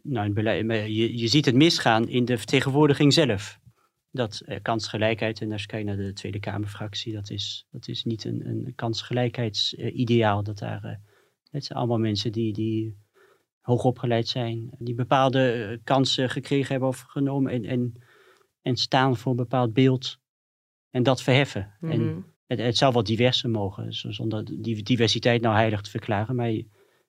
[0.03, 3.59] Nou, het beleid- je, je ziet het misgaan in de vertegenwoordiging zelf.
[4.11, 8.03] Dat eh, kansgelijkheid, en als je kijkt naar de Tweede Kamerfractie, dat is, dat is
[8.03, 10.43] niet een, een kansgelijkheidsideaal.
[10.43, 10.95] dat daar, eh,
[11.51, 12.97] het zijn allemaal mensen die, die
[13.61, 18.03] hoog opgeleid zijn, die bepaalde eh, kansen gekregen hebben of genomen en, en,
[18.61, 20.19] en staan voor een bepaald beeld
[20.89, 21.73] en dat verheffen.
[21.81, 22.21] En Mhm.
[22.47, 26.35] het, het zou wel diverser mogen, zonder die diversiteit nou heilig te verklaren.
[26.35, 26.61] Maar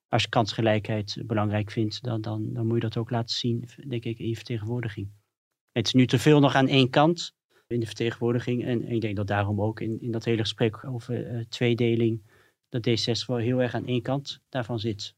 [0.09, 4.05] als je kansgelijkheid belangrijk vindt, dan, dan, dan moet je dat ook laten zien, denk
[4.05, 5.11] ik, in je vertegenwoordiging.
[5.73, 7.35] Het is nu te veel nog aan één kant
[7.67, 8.65] in de vertegenwoordiging.
[8.65, 12.23] En, en ik denk dat daarom ook in, in dat hele gesprek over eh, tweedeling,
[12.69, 15.15] dat D66 wel heel erg aan één kant daarvan zit.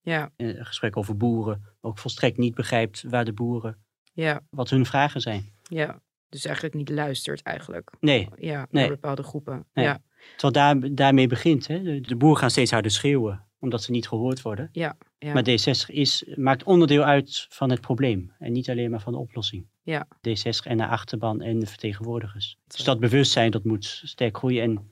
[0.00, 3.78] Ja, In een gesprek over boeren ook volstrekt niet begrijpt waar de boeren,
[4.12, 5.52] ja, wat hun vragen zijn.
[5.62, 6.00] ja.
[6.30, 7.90] Dus eigenlijk niet luistert eigenlijk.
[8.00, 8.82] Nee, Ja, Nee.
[8.82, 9.66] naar bepaalde groepen.
[9.74, 9.84] Nee.
[9.84, 10.02] Ja,
[10.36, 11.66] terwijl daar, daarmee begint.
[11.66, 11.82] Hè.
[11.82, 14.68] De, de boeren gaan steeds harder schreeuwen, omdat ze niet gehoord worden.
[14.72, 15.32] ja, ja.
[15.32, 19.18] Maar D60 is, maakt onderdeel uit van het probleem en niet alleen maar van de
[19.18, 19.66] oplossing.
[19.82, 20.06] Ja.
[20.28, 22.58] D60 en de achterban en de vertegenwoordigers.
[22.66, 24.62] Dus dat bewustzijn dat moet sterk groeien.
[24.62, 24.90] En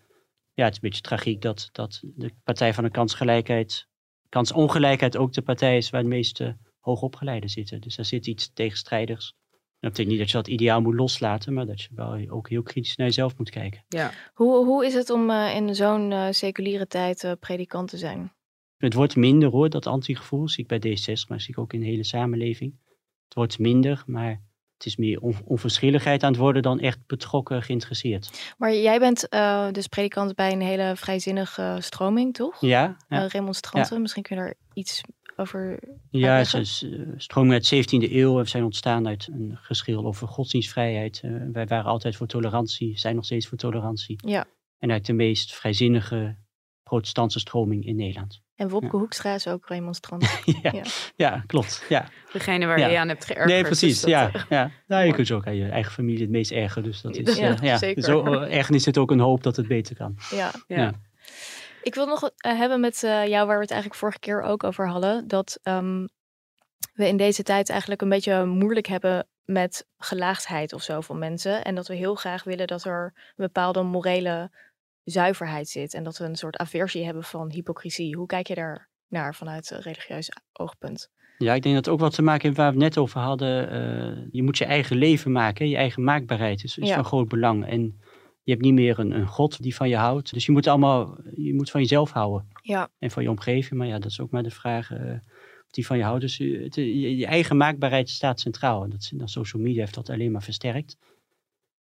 [0.55, 3.89] ja, het is een beetje tragiek dat, dat de Partij van de Kansgelijkheid,
[4.29, 7.81] kansongelijkheid ook de partij is waar de meeste hoogopgeleiden zitten.
[7.81, 9.35] Dus daar zit iets tegenstrijdigs.
[9.77, 12.49] En dat betekent niet dat je dat ideaal moet loslaten, maar dat je wel ook
[12.49, 13.85] heel kritisch naar jezelf moet kijken.
[13.89, 14.11] ja.
[14.35, 18.33] Hoe, hoe is het om eh, in zo'n eh, seculiere tijd eh, predikant te zijn?
[18.77, 20.49] Het wordt minder hoor, dat antigevoel.
[20.49, 22.75] Zie ik bij D60, maar zie ik ook in de hele samenleving.
[23.25, 24.43] Het wordt minder, maar
[24.77, 28.55] het is meer on- onverschilligheid aan het worden dan echt betrokken geïnteresseerd.
[28.59, 32.61] Maar jij bent eh, dus predikant bij een hele vrijzinnige stroming, toch?
[32.61, 33.23] Ja, ja.
[33.23, 34.01] Eh, remonstranten.
[34.01, 35.01] Misschien kun je daar iets
[35.37, 35.79] over...
[36.11, 36.61] ja het uitleggen?
[36.61, 38.35] is uh, stroming uit de 17e eeuw.
[38.35, 41.21] We zijn ontstaan uit een geschil over godsdienstvrijheid.
[41.23, 44.17] Eh, wij waren altijd voor tolerantie, zijn nog steeds voor tolerantie.
[44.27, 44.47] Ja.
[44.79, 46.37] En uit de meest vrijzinnige
[46.83, 48.45] protestantse stroming in Nederland.
[48.57, 50.41] En Wopke Hoekstra is ook remonstrant.
[50.63, 50.83] ja, Ja.
[51.17, 51.45] ja.
[51.47, 51.85] klopt.
[51.89, 52.09] Ja.
[52.33, 52.87] Degene waar Ja.
[52.87, 53.49] je aan hebt geërgerd.
[53.49, 54.03] Nee, dus precies.
[54.03, 54.71] ja, eh, ja.
[54.87, 56.83] Nou, je kunt je ook aan je eigen familie het meest ergen.
[56.83, 57.77] Dus dat is, Ja, eh, ja.
[57.87, 58.03] zeker.
[58.03, 60.17] Zo ergens zit ook een hoop dat het beter kan.
[60.31, 60.51] ja.
[60.67, 60.77] ja.
[60.77, 60.93] Ja.
[61.83, 64.65] Ik wil nog eh, hebben met eh, jou, waar we het eigenlijk vorige keer ook
[64.65, 66.07] over hadden, dat ehm,
[66.95, 71.65] we in deze tijd eigenlijk een beetje moeilijk hebben met gelaagdheid of zo van mensen.
[71.65, 74.51] En dat we heel graag willen dat er een bepaalde morele
[75.11, 75.95] zuiverheid zit.
[75.95, 78.17] En dat we een soort aversie hebben van hypocrisie.
[78.17, 81.09] Hoe kijk je daar naar vanuit een religieus oogpunt?
[81.39, 83.21] Ja, ik denk dat het ook wat te maken heeft waar we het net over
[83.21, 83.71] hadden.
[83.71, 85.71] eh, je moet je eigen leven maken, hè.
[85.71, 86.95] je eigen maakbaarheid is, is Ja.
[86.95, 87.67] van groot belang.
[87.67, 88.01] En
[88.43, 90.33] je hebt niet meer een, een God die van je houdt.
[90.33, 93.79] Dus je moet allemaal, je moet van jezelf houden Ja, en van je omgeving.
[93.79, 95.13] Maar ja, dat is ook maar de vraag eh,
[95.65, 96.21] of die van je houdt.
[96.21, 98.85] Dus je, het- je, je eigen maakbaarheid staat centraal.
[98.85, 100.97] En dat, dan social media heeft dat alleen maar versterkt.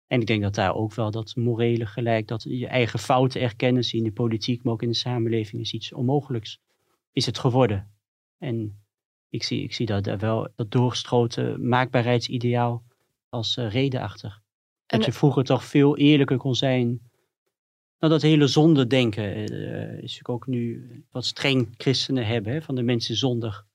[0.08, 3.84] En ik denk dat daar ook wel dat morele gelijk, dat je eigen fouten erkennen,
[3.84, 6.60] zie je in de politiek, maar ook in de samenleving, is iets onmogelijks.
[7.12, 7.92] Is het geworden.
[8.38, 8.84] En
[9.30, 12.84] ik zie, ik zie dat daar wel, dat doorgestroten maakbaarheidsideaal
[13.30, 14.30] als eh, reden achter.
[14.86, 16.88] En- Dat je vroeger toch veel eerlijker kon zijn.
[18.00, 19.44] Nou, dat hele zondedenken eh,
[19.94, 23.66] is natuurlijk ook nu wat streng christenen hebben, hè, van de mensen zondig.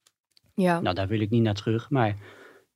[0.55, 0.81] Ja.
[0.81, 2.17] Nou, daar wil ik niet naar terug, maar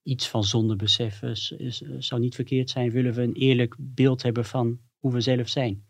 [0.04, 2.90] iets van zondebesef is, is, zou niet verkeerd zijn.
[2.90, 5.84] Willen we een eerlijk beeld hebben van hoe we zelf zijn.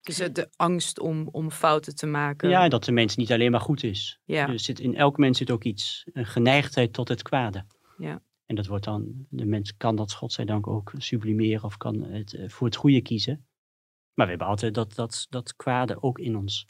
[0.00, 2.48] Dus het- de angst om, om fouten te maken.
[2.48, 4.20] Ja, dat de mens niet alleen maar goed is.
[4.24, 4.46] Ja.
[4.46, 7.64] Dus zit, in elk mens zit ook iets, een geneigdheid tot het kwade.
[7.98, 8.22] Ja.
[8.46, 12.48] En dat wordt dan, de mens kan dat godzijdank ook sublimeren of kan het eh,
[12.48, 13.46] voor het goede kiezen.
[14.14, 16.66] Maar we hebben altijd dat, dat, dat kwade ook in ons.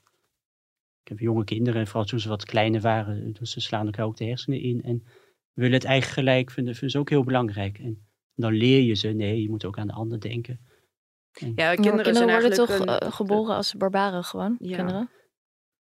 [1.02, 4.04] Ik heb jonge kinderen, en vooral toen ze wat kleiner waren, dus ze slaan elkaar
[4.06, 4.82] ook de hersenen in.
[4.82, 5.04] En
[5.52, 7.78] willen het eigen gelijk vinden, vinden ze ook heel belangrijk.
[7.78, 10.60] En dan leer je ze, nee, je moet ook aan de ander denken.
[11.32, 14.76] Ja, kinderen, kinderen, zijn worden eigenlijk toch een- eh, geboren als barbaren gewoon, Ja.
[14.76, 15.10] kinderen?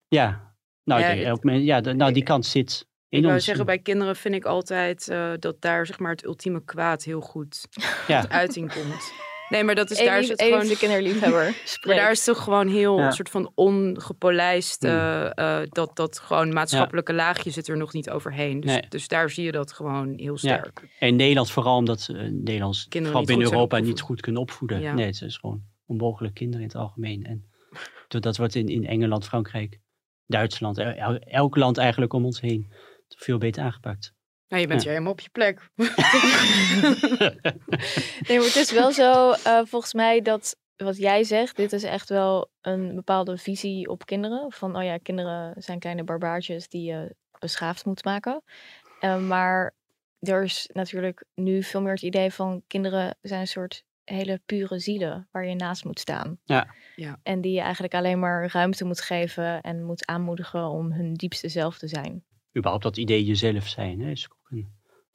[0.08, 0.54] Ja,
[0.84, 3.44] nou, Ja, elk men- ja, de- nou die kant zit in Ik ons.
[3.44, 7.20] zeggen, bij kinderen vind ik altijd eh, dat daar zeg maar het ultieme kwaad heel
[7.20, 7.66] goed
[8.06, 8.20] ja.
[8.20, 9.12] tot uiting komt.
[9.48, 10.66] Nee, maar dat is daar is het gewoon.
[10.66, 11.54] de kinderliefhebber.
[11.86, 13.06] Maar daar is toch gewoon heel Ja.
[13.06, 14.82] een soort van ongepolijst.
[14.82, 14.90] Hmm.
[14.90, 18.60] eh, eh, dat, dat gewoon maatschappelijke laagje zit er nog niet overheen.
[18.60, 18.82] Dus, Nee.
[18.88, 20.88] dus daar zie je dat gewoon heel sterk.
[20.98, 24.80] En Nederland vooral omdat uh, Nederlands, Kinderen vooral binnen Europa, niet goed kunnen opvoeden.
[24.80, 24.94] Ja.
[24.94, 27.24] Nee, het is gewoon onmogelijk kinderen in het algemeen.
[27.24, 27.44] En
[28.08, 29.80] dat- wordt in, in Engeland, Frankrijk,
[30.26, 32.72] Duitsland, el- elk land eigenlijk om ons heen
[33.08, 34.14] veel beter aangepakt.
[34.48, 34.88] Nou, je bent Ja.
[34.88, 35.68] helemaal op je plek.
[38.28, 41.82] Nee, maar het is wel zo, eh, volgens mij, dat wat jij zegt, dit is
[41.82, 44.52] echt wel een bepaalde visie op kinderen.
[44.52, 48.42] Van, oh ja, kinderen zijn kleine barbaartjes die je beschaafd moet maken.
[49.00, 49.74] Eh, maar
[50.20, 54.78] er is natuurlijk nu veel meer het idee van kinderen zijn een soort hele pure
[54.78, 56.38] zielen waar je naast moet staan.
[56.44, 56.74] Ja.
[56.96, 57.20] Ja.
[57.22, 61.48] En die je eigenlijk alleen maar ruimte moet geven en moet aanmoedigen om hun diepste
[61.48, 62.24] zelf te zijn.
[62.56, 64.00] Überhaupt dat idee jezelf zijn.
[64.00, 64.28] Hè, is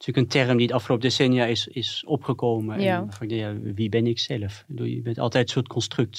[0.06, 2.80] natuurlijk een term die de afgelopen decennia is, is opgekomen.
[2.80, 3.06] Ja.
[3.20, 4.64] En denk, ja, wie ben ik zelf?
[4.74, 6.18] Je bent altijd een soort construct.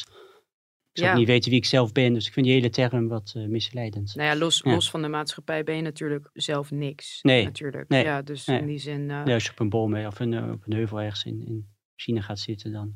[0.91, 1.17] Ik zou Ja.
[1.17, 4.15] niet weten wie ik zelf ben, dus ik vind die hele term wat eh, misleidend.
[4.15, 4.71] Nou ja, los, Ja.
[4.71, 7.19] los van de maatschappij ben je natuurlijk zelf niks.
[7.21, 7.43] Nee.
[7.43, 7.89] Natuurlijk.
[7.89, 8.03] Nee.
[8.03, 8.59] Ja, dus Nee.
[8.59, 9.07] in die zin.
[9.07, 11.67] Ja, als je op een boom eh, of een, op een heuvel ergens in, in
[11.95, 12.93] China gaat zitten, dan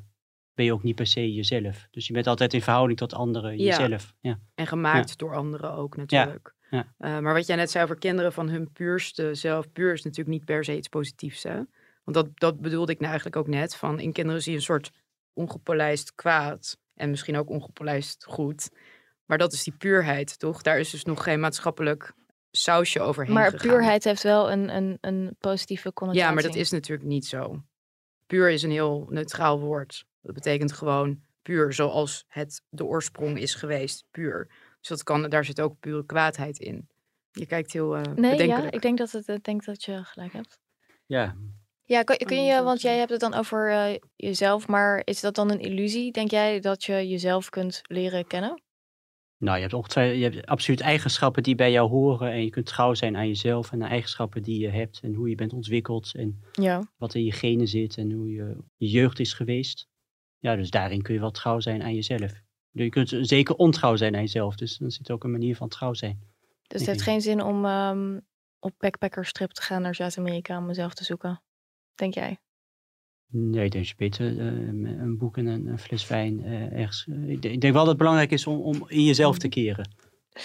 [0.53, 1.87] ben je ook niet per se jezelf.
[1.91, 4.13] Dus je bent altijd in verhouding tot anderen jezelf.
[4.21, 4.39] Ja.
[4.55, 6.55] En gemaakt door anderen ook natuurlijk.
[6.69, 6.93] Ja.
[6.97, 10.29] Eh, maar wat jij net zei over kinderen van hun puurste zelf, puur is natuurlijk
[10.29, 11.43] niet per se iets positiefs.
[11.43, 11.55] Hè?
[12.03, 13.75] Want dat, dat bedoelde ik nou eigenlijk ook net.
[13.75, 14.91] Van in kinderen zie je een soort
[15.33, 16.77] ongepolijst kwaad.
[16.93, 18.69] En misschien ook ongepolijst goed.
[19.25, 20.61] Maar dat is die puurheid, toch?
[20.61, 22.13] Daar is dus nog geen maatschappelijk
[22.51, 23.67] sausje overheen Maar gegaan.
[23.67, 26.27] puurheid heeft wel een, een, een positieve connotatie.
[26.27, 27.63] Ja, maar dat is natuurlijk niet zo.
[28.25, 30.05] Puur is een heel neutraal woord.
[30.21, 34.05] Dat betekent gewoon puur zoals het de oorsprong is geweest.
[34.11, 34.49] Puur.
[34.79, 36.87] Dus dat kan, daar zit ook pure kwaadheid in.
[37.31, 40.33] Je kijkt heel eh Nee, ja, ik denk dat, het, ik denk dat je gelijk
[40.33, 40.59] hebt.
[41.05, 41.35] ja,
[41.83, 45.35] Ja, kun, kun je, want jij hebt het dan over eh, jezelf, maar is dat
[45.35, 46.11] dan een illusie?
[46.11, 48.61] Denk jij dat je jezelf kunt leren kennen?
[49.37, 52.31] nou je hebt, ongetwijfeld, je hebt absoluut eigenschappen die bij jou horen.
[52.31, 54.99] En je kunt trouw zijn aan jezelf en de eigenschappen die je hebt.
[55.03, 56.91] En hoe je bent ontwikkeld en Ja.
[56.97, 59.87] wat in je genen zit en hoe je, je jeugd is geweest.
[60.39, 62.31] Ja, dus daarin kun je wel trouw zijn aan jezelf.
[62.83, 64.55] Je kunt zeker ontrouw zijn aan jezelf.
[64.55, 66.19] Dus dan zit ook een manier van trouw zijn.
[66.67, 68.19] Dus het heeft geen zin om ehm,
[68.59, 71.41] op backpackerstrip te gaan naar Zuid-Amerika om mezelf te zoeken.
[71.95, 72.37] Denk jij?
[73.31, 77.07] Nee, ik denk je beter eh, een boek en een, een fles wijn eh, ergens...
[77.07, 79.89] eh, ik, denk- wel dat het belangrijk is om, om in jezelf te keren.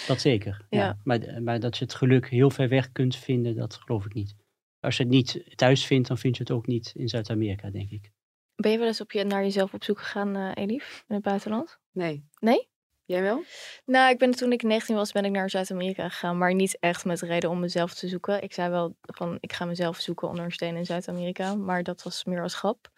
[0.07, 0.65] Dat zeker.
[0.69, 0.79] Ja.
[0.79, 0.97] Ja.
[1.03, 4.35] Maar, maar dat je het geluk heel ver weg kunt vinden, dat geloof ik niet.
[4.79, 7.89] Als je het niet thuis vindt, dan vind je het ook niet in Zuid-Amerika, denk
[7.89, 8.11] ik.
[8.55, 11.79] Ben je wel eens op je, naar jezelf op zoek gegaan, Elif, in het buitenland?
[11.95, 12.27] Nee.
[12.39, 12.69] Nee?
[13.05, 13.43] Jij wel?
[13.85, 17.05] Nou, ik ben toen ik 19 was, ben ik naar Zuid-Amerika gegaan, maar niet echt
[17.05, 18.41] met reden om mezelf te zoeken.
[18.41, 22.03] Ik zei wel van, ik ga mezelf zoeken onder een steen in Zuid-Amerika, maar dat
[22.03, 22.89] was meer als grap.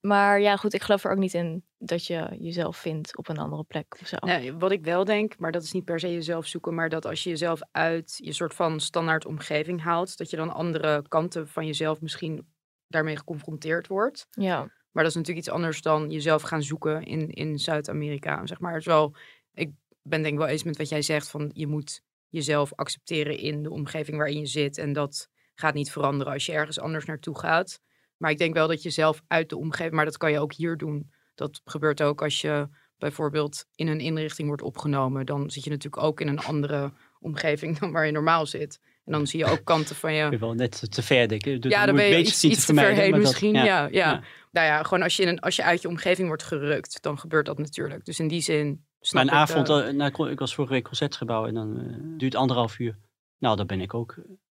[0.00, 3.38] Maar ja, goed, ik geloof er ook niet in dat je jezelf vindt op een
[3.38, 4.16] andere plek of zo.
[4.20, 7.06] Nee, wat ik wel denk, maar dat is niet per se jezelf zoeken, maar dat
[7.06, 11.48] als je jezelf uit je soort van standaard omgeving haalt, dat je dan andere kanten
[11.48, 12.46] van jezelf misschien
[12.88, 14.26] daarmee geconfronteerd wordt.
[14.30, 18.46] Ja, Maar dat is natuurlijk iets anders dan jezelf gaan zoeken in, in Zuid-Amerika.
[18.46, 19.16] Zeg maar, het is wel,
[19.54, 19.70] ik
[20.02, 23.62] ben denk ik wel eens met wat jij zegt, van je moet jezelf accepteren in
[23.62, 24.78] de omgeving waarin je zit.
[24.78, 27.80] En dat gaat niet veranderen als je ergens anders naartoe gaat.
[28.16, 30.52] Maar ik denk wel dat je zelf uit de omgeving, maar dat kan je ook
[30.52, 31.12] hier doen.
[31.34, 35.26] Dat gebeurt ook als je bijvoorbeeld in een inrichting wordt opgenomen.
[35.26, 38.80] Dan zit je natuurlijk ook in een andere omgeving dan waar je normaal zit.
[39.06, 41.64] En dan zie je ook kanten van je, wel net te ver, denk ik.
[41.64, 43.52] Ja, dan ben je iets, iets te ver heen dat- misschien.
[43.52, 43.88] ja, ja.
[43.90, 44.22] ja.
[44.50, 47.18] Nou ja, gewoon als je, in een, als je uit je omgeving wordt gerukt, dan
[47.18, 48.04] gebeurt dat natuurlijk.
[48.04, 50.72] Dus in die zin snap Maar een ik, avond, eh, eh, nou, ik was vorige
[50.72, 52.98] week concertgebouw en dan eh, duurt anderhalf uur.
[53.38, 54.14] Nou, dan ben ik ook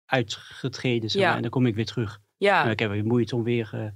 [0.07, 2.19] uitgetreden, zeg maar, en dan kom ik weer terug.
[2.37, 3.95] ja, Maar ik heb weer moeite om weer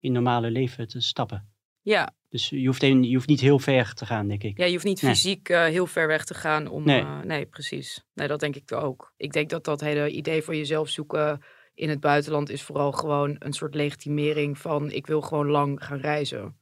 [0.00, 1.48] in normale leven te stappen.
[1.82, 4.58] Ja, Dus je hoeft, je hoeft niet heel ver te gaan, denk ik.
[4.58, 5.12] ja je hoeft niet Nee.
[5.12, 6.84] fysiek eh, heel ver weg te gaan om...
[6.84, 7.02] Nee.
[7.02, 7.24] Nee.
[7.24, 8.04] nee, precies.
[8.14, 9.12] Nee, dat denk ik ook.
[9.16, 11.42] Ik denk dat dat hele idee van jezelf zoeken
[11.74, 15.98] in het buitenland is vooral gewoon een soort legitimering van ik wil gewoon lang gaan
[15.98, 16.56] reizen.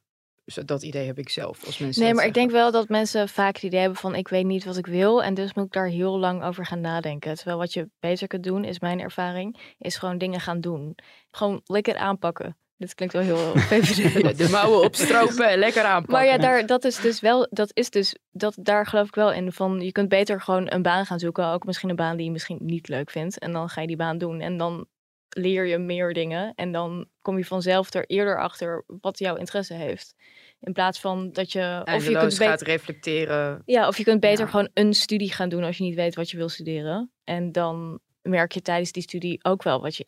[0.44, 3.28] Dus dat idee heb ik zelf als mensen Nee, maar ik denk wel dat mensen
[3.28, 5.72] vaak het idee hebben van ik weet niet wat ik wil en dus moet ik
[5.72, 7.34] daar heel lang over gaan nadenken.
[7.34, 10.96] Terwijl wat je beter kunt doen, is mijn ervaring, is gewoon dingen gaan doen.
[11.30, 12.56] Gewoon lekker aanpakken.
[12.76, 14.38] Dit klinkt wel heel De, VVD.
[14.38, 16.12] de mouwen opstropen en lekker aanpakken.
[16.12, 19.32] Maar ja, daar, dat is dus wel, dat is dus, dat, daar geloof ik wel
[19.32, 19.52] in.
[19.52, 21.46] Van, je kunt beter gewoon een baan gaan zoeken.
[21.46, 23.38] Ook misschien een baan die je misschien niet leuk vindt.
[23.38, 24.40] En dan ga je die baan doen.
[24.40, 24.86] En dan
[25.28, 26.52] leer je meer dingen.
[26.54, 30.14] En dan kom je vanzelf er eerder achter wat jouw interesse heeft.
[30.60, 31.82] In plaats van dat je.
[31.94, 33.62] Of je kunt gaat reflecteren.
[33.64, 34.50] ja, of je kunt beter Ja.
[34.50, 37.10] gewoon een studie gaan doen als je niet weet wat je wil studeren.
[37.24, 40.04] En dan merk je tijdens die studie ook wel wat je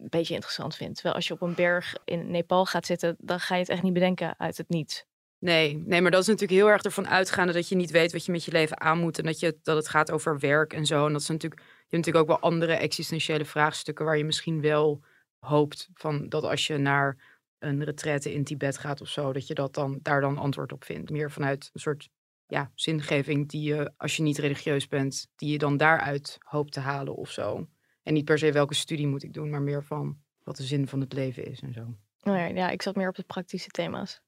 [0.00, 0.94] een beetje interessant vindt.
[0.94, 3.82] Terwijl als je op een berg in Nepal gaat zitten, dan ga je het echt
[3.82, 5.04] niet bedenken uit het niets.
[5.38, 8.24] Nee, nee, maar dat is natuurlijk heel erg ervan uitgaande dat je niet weet wat
[8.24, 9.18] je met je leven aan moet.
[9.18, 11.06] En dat, je, dat het gaat over werk en zo.
[11.06, 14.60] En dat is natuurlijk, je hebt natuurlijk ook wel andere existentiële vraagstukken waar je misschien
[14.60, 15.02] wel
[15.38, 19.54] hoopt van dat als je naar een retraite in Tibet gaat of zo, dat je
[19.54, 21.10] dat dan, daar dan antwoord op vindt.
[21.10, 22.08] Meer vanuit een soort
[22.46, 26.80] ja, zingeving die je, als je niet religieus bent, die je dan daaruit hoopt te
[26.80, 27.68] halen of zo.
[28.10, 30.86] En niet per se welke studie moet ik doen, maar meer van wat de zin
[30.88, 31.94] van het leven is en zo.
[32.22, 34.20] Nou ja, ja, ik zat meer op de praktische thema's.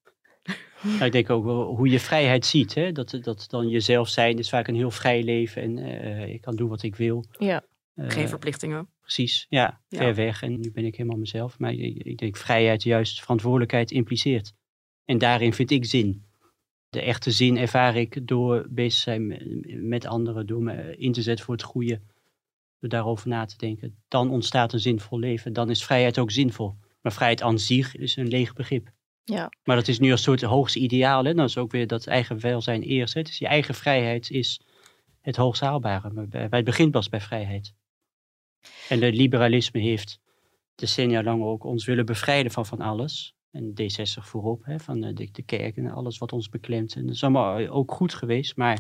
[0.82, 2.74] Maar ik denk ook wel hoe je vrijheid ziet.
[2.74, 2.92] Hè?
[2.92, 5.62] Dat, dat dan jezelf zijn is vaak een heel vrij leven.
[5.62, 7.24] En eh, ik kan doen wat ik wil.
[7.38, 7.64] Ja.
[7.94, 8.88] Eh, Geen verplichtingen.
[9.00, 9.98] Precies, ja, Ja.
[9.98, 10.42] ver weg.
[10.42, 11.58] En nu ben ik helemaal mezelf.
[11.58, 14.52] Maar ik, ik denk vrijheid juist verantwoordelijkheid impliceert.
[15.04, 16.24] En daarin vind ik zin.
[16.88, 21.12] De echte zin ervaar ik door bezig te zijn met- met anderen, door me in
[21.12, 22.00] te zetten voor het goede,
[22.82, 23.96] door daarover na te denken.
[24.08, 25.52] Dan ontstaat een zinvol leven.
[25.52, 26.76] Dan is vrijheid ook zinvol.
[27.00, 28.92] Maar vrijheid aan zich is een leeg begrip.
[29.24, 29.52] Ja.
[29.64, 31.24] Maar dat is nu als soort hoogste ideaal.
[31.24, 31.34] Hè?
[31.34, 33.14] Dat is ook weer dat eigen welzijn eerst.
[33.14, 33.20] Hè?
[33.20, 34.60] Is je eigen vrijheid is
[35.20, 36.10] het hoogst haalbare.
[36.10, 37.74] Maar bij, het begint pas bij vrijheid.
[38.88, 40.20] En de liberalisme heeft
[40.74, 43.34] decennia lang ook ons willen bevrijden van van alles.
[43.50, 46.94] En D60 voorop, hè, van de, de kerk en alles wat ons beklemt.
[46.94, 48.56] En dat is allemaal ook goed geweest.
[48.56, 48.78] Maar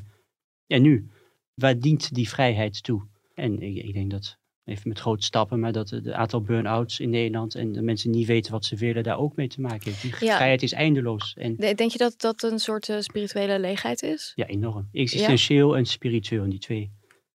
[0.66, 1.10] ja, nu,
[1.54, 3.10] waar dient die vrijheid toe?
[3.42, 7.10] En ik, ik denk dat, even met grote stappen, maar dat het aantal burn-outs in
[7.10, 10.02] Nederland en de mensen niet weten wat ze willen, daar ook mee te maken heeft.
[10.02, 10.36] Die Ja.
[10.36, 11.34] vrijheid is eindeloos.
[11.38, 14.32] En De- Denk je dat dat een soort eh, spirituele leegheid is?
[14.34, 14.88] ja, enorm.
[14.92, 16.92] Existentieel en spiritueel, die twee.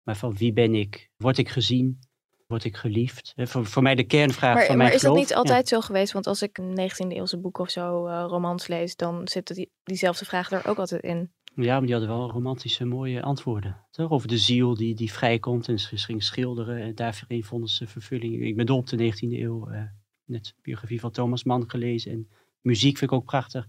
[0.03, 1.11] Maar van wie ben ik?
[1.17, 1.99] Word ik gezien?
[2.47, 3.33] Word ik geliefd?
[3.37, 5.29] Eh, Voor, voor mij de kernvraag Maar, van mijn maar is dat geloof.
[5.29, 6.13] niet altijd zo geweest?
[6.13, 9.71] Want als ik een 19e eeuwse boek of zo, eh, romans lees, dan zit die,
[9.85, 11.33] diezelfde vraag er ook altijd in.
[11.55, 11.73] Ja.
[11.73, 13.77] maar die hadden wel romantische mooie antwoorden.
[13.91, 14.11] Toch?
[14.11, 16.81] Over de ziel die, die vrijkomt en ze ging schilderen.
[16.81, 18.43] En daarin vonden ze vervulling.
[18.43, 19.69] Ik ben dol op de 19e eeuw.
[19.69, 19.83] eh,
[20.25, 22.13] net biografie van Thomas Mann gelezen.
[22.13, 22.29] En
[22.61, 23.69] muziek vind ik ook prachtig.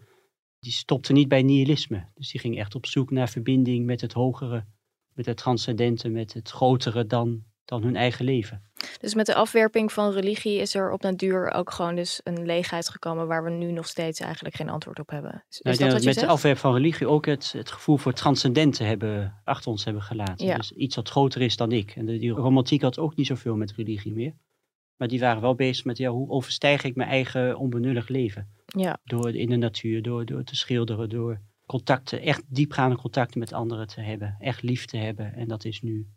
[0.59, 2.11] Die stopte niet bij nihilisme.
[2.13, 4.65] Dus die ging echt op zoek naar verbinding met het hogere.
[5.13, 8.63] Met het transcendente, met het grotere dan, dan hun eigen leven.
[9.03, 12.45] Dus met de afwerping van religie is er op den duur ook gewoon dus een
[12.45, 15.43] leegheid gekomen waar we nu nog steeds eigenlijk geen antwoord op hebben.
[15.49, 18.13] Is, Nou, dat wat je met de afwerp van religie ook het, het gevoel voor
[18.13, 20.45] transcendente hebben, achter ons hebben gelaten.
[20.45, 20.57] Ja.
[20.57, 21.95] Dus iets wat groter is dan ik.
[21.95, 24.33] En de, die romantiek had ook niet zoveel met religie meer.
[24.97, 28.49] Maar die waren wel bezig met ja, hoe overstijg ik mijn eigen onbenullig leven.
[28.65, 28.99] Ja.
[29.03, 33.87] Door in de natuur, door, door te schilderen, door contacten, echt diepgaande contacten met anderen
[33.87, 34.35] te hebben.
[34.39, 35.33] Echt lief te hebben.
[35.33, 36.07] En dat is nu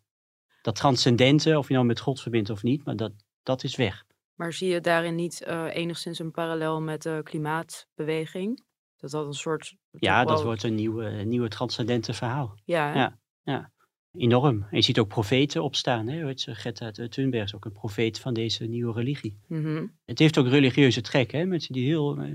[0.66, 4.05] dat transcendente, of je nou met God verbindt of niet, maar dat, dat is weg.
[4.35, 8.64] Maar zie je daarin niet eh, enigszins een parallel met de klimaatbeweging?
[8.96, 9.76] Dat dat een soort...
[9.90, 12.59] Ja, dat wordt een nieuwe, een nieuwe transcendente verhaal.
[12.64, 13.18] Ja?
[13.44, 13.72] Ja.
[14.12, 14.62] Enorm.
[14.62, 16.09] En je ziet ook profeten opstaan.
[16.09, 16.24] Hè?
[16.24, 19.38] Weet je, Greta Thunberg is ook een profeet van deze nieuwe religie.
[19.46, 19.87] Mhm.
[20.05, 21.33] Het heeft ook religieuze trek.
[21.33, 21.44] Hè?
[21.44, 22.16] Mensen die heel...
[22.16, 22.31] eh,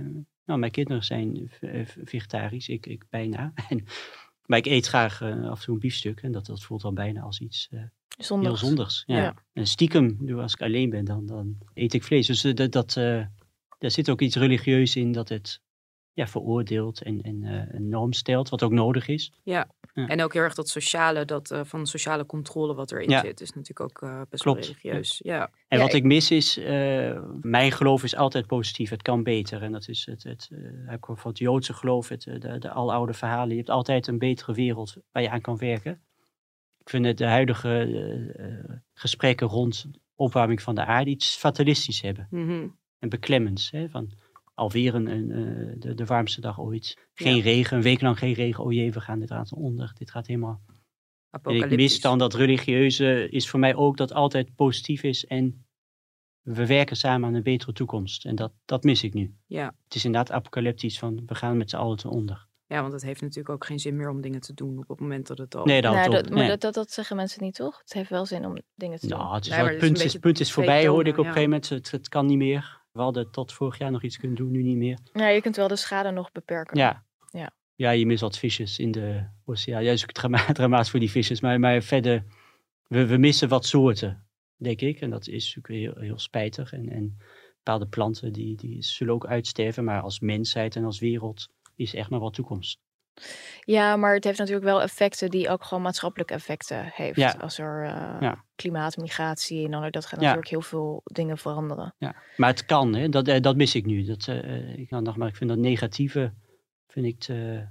[0.45, 1.51] nou, mijn kinderen zijn
[2.03, 2.69] vegetarisch.
[2.69, 3.53] Ik, ik bijna.
[3.69, 3.85] En,
[4.51, 6.21] maar ik eet graag eh, af en toe een biefstuk.
[6.21, 7.83] En dat, dat voelt al bijna als iets eh,
[8.17, 9.03] heel zondigs.
[9.05, 9.17] Ja.
[9.17, 9.35] Ja.
[9.53, 12.27] En stiekem, als ik alleen ben, dan, dan eet ik vlees.
[12.27, 12.93] Dus eh, dat, dat,
[13.77, 15.61] daar zit ook iets religieus in dat het
[16.13, 17.43] ja, veroordeelt en, en
[17.75, 18.49] een norm stelt.
[18.49, 19.33] Wat ook nodig is.
[19.93, 23.21] En ook heel erg dat sociale, dat eh, van sociale controle wat erin Ja.
[23.21, 25.19] zit, is natuurlijk ook eh, best Klopt, wel religieus.
[25.23, 25.51] Ja.
[25.67, 28.89] En wat ik- ik mis is, eh, mijn geloof is altijd positief.
[28.89, 29.61] Het kan beter.
[29.61, 30.49] En dat is het, het
[30.85, 33.49] heb ik van het Joodse geloof, het, de, de aloude verhalen.
[33.49, 36.01] Je hebt altijd een betere wereld waar je aan kan werken.
[36.79, 39.85] Ik vind het de huidige gesprekken rond
[40.15, 42.27] opwarming van de aarde iets fatalistisch hebben.
[42.29, 42.67] Mhm.
[42.99, 43.71] En beklemmends.
[43.71, 43.89] Hè?
[43.89, 44.11] Van
[44.61, 47.07] alweer een, een, eh, de, de warmste dag ooit.
[47.13, 47.41] Geen Ja.
[47.43, 48.63] regen, een week lang geen regen.
[48.63, 49.91] Oh jee, we gaan dit gaat onder.
[49.97, 50.61] Dit gaat helemaal
[51.43, 55.65] en ik mis dan dat religieuze is voor mij ook dat altijd positief is en
[56.41, 58.25] we werken samen aan een betere toekomst.
[58.25, 59.35] En dat, dat mis ik nu.
[59.45, 59.75] Ja.
[59.83, 62.49] Het is inderdaad apocalyptisch van we gaan met z'n allen ten onder.
[62.67, 64.99] Ja, want het heeft natuurlijk ook geen zin meer om dingen te doen op het
[64.99, 65.65] moment dat het al...
[65.65, 66.29] Nee, dat Nou, dat, op.
[66.29, 66.47] maar Nee.
[66.47, 67.79] dat, dat, dat zeggen mensen niet, toch?
[67.79, 69.17] Het heeft wel zin om dingen te doen.
[69.17, 71.09] Nou, het, is Nee, wel, maar het het is punt, is, punt is voorbij, hoorde
[71.09, 71.69] ik op een gegeven moment.
[71.69, 72.80] Het, het kan niet meer.
[72.91, 74.99] We hadden tot vorig jaar nog iets kunnen doen, nu niet meer.
[75.13, 76.77] Ja, je kunt wel de schade nog beperken.
[76.77, 77.05] Ja.
[77.31, 77.51] Ja.
[77.75, 79.81] Ja, je mist wat visjes in de oceaan.
[79.83, 81.41] Is ook drama- dramatisch voor die visjes.
[81.41, 82.23] Maar, maar verder,
[82.87, 84.27] we, we missen wat soorten,
[84.57, 85.01] denk ik.
[85.01, 86.73] En dat is natuurlijk heel, heel spijtig.
[86.73, 87.17] En, en
[87.55, 89.83] bepaalde planten die, die zullen ook uitsterven.
[89.83, 92.79] Maar als mensheid en als wereld is echt nog wat toekomst.
[93.61, 97.17] Ja, maar het heeft natuurlijk wel effecten die ook gewoon maatschappelijke effecten heeft.
[97.17, 97.35] Ja.
[97.39, 98.43] Als er eh, Ja.
[98.55, 100.25] klimaatmigratie en dan dat gaat Ja.
[100.25, 101.95] natuurlijk heel veel dingen veranderen.
[101.97, 102.15] Ja.
[102.37, 103.09] Maar het kan, hè?
[103.09, 104.03] Dat, eh, dat mis ik nu.
[104.03, 106.33] Dat, eh, ik, nou, nog maar, ik vind dat negatieve,
[106.87, 107.67] vind ik te,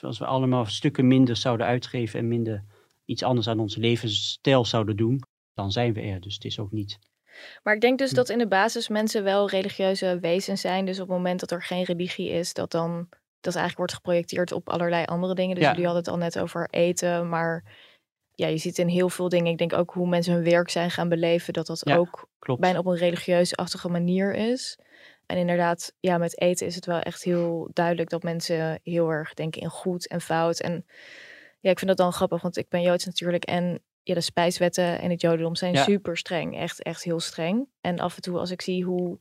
[0.00, 2.64] als we- allemaal stukken minder zouden uitgeven en minder
[3.04, 5.22] iets anders aan onze levensstijl zouden doen,
[5.54, 6.20] dan zijn we er.
[6.20, 6.98] Dus het is ook niet.
[7.62, 8.16] Maar ik denk dus Hm.
[8.16, 10.84] dat in de basis mensen wel religieuze wezens zijn.
[10.84, 13.08] Dus op het moment dat er geen religie is, dat dan
[13.40, 15.54] dat eigenlijk wordt geprojecteerd op allerlei andere dingen.
[15.54, 15.70] Dus Ja.
[15.70, 17.64] jullie hadden het al net over eten, maar
[18.34, 19.52] ja, je ziet in heel veel dingen.
[19.52, 21.96] Ik denk ook hoe mensen hun werk zijn gaan beleven, dat dat Ja.
[21.96, 22.60] ook Klopt.
[22.60, 24.78] bijna op een religieus-achtige manier is.
[25.26, 29.34] En inderdaad, ja, met eten is het wel echt heel duidelijk dat mensen heel erg
[29.34, 30.60] denken in goed en fout.
[30.60, 30.86] En
[31.60, 33.44] ja, ik vind dat dan grappig, want ik ben Joods natuurlijk.
[33.44, 35.82] En ja, de spijswetten in het Jodendom zijn Ja.
[35.82, 36.56] super streng.
[36.58, 37.68] Echt, echt heel streng.
[37.80, 39.18] En af en toe als ik zie hoe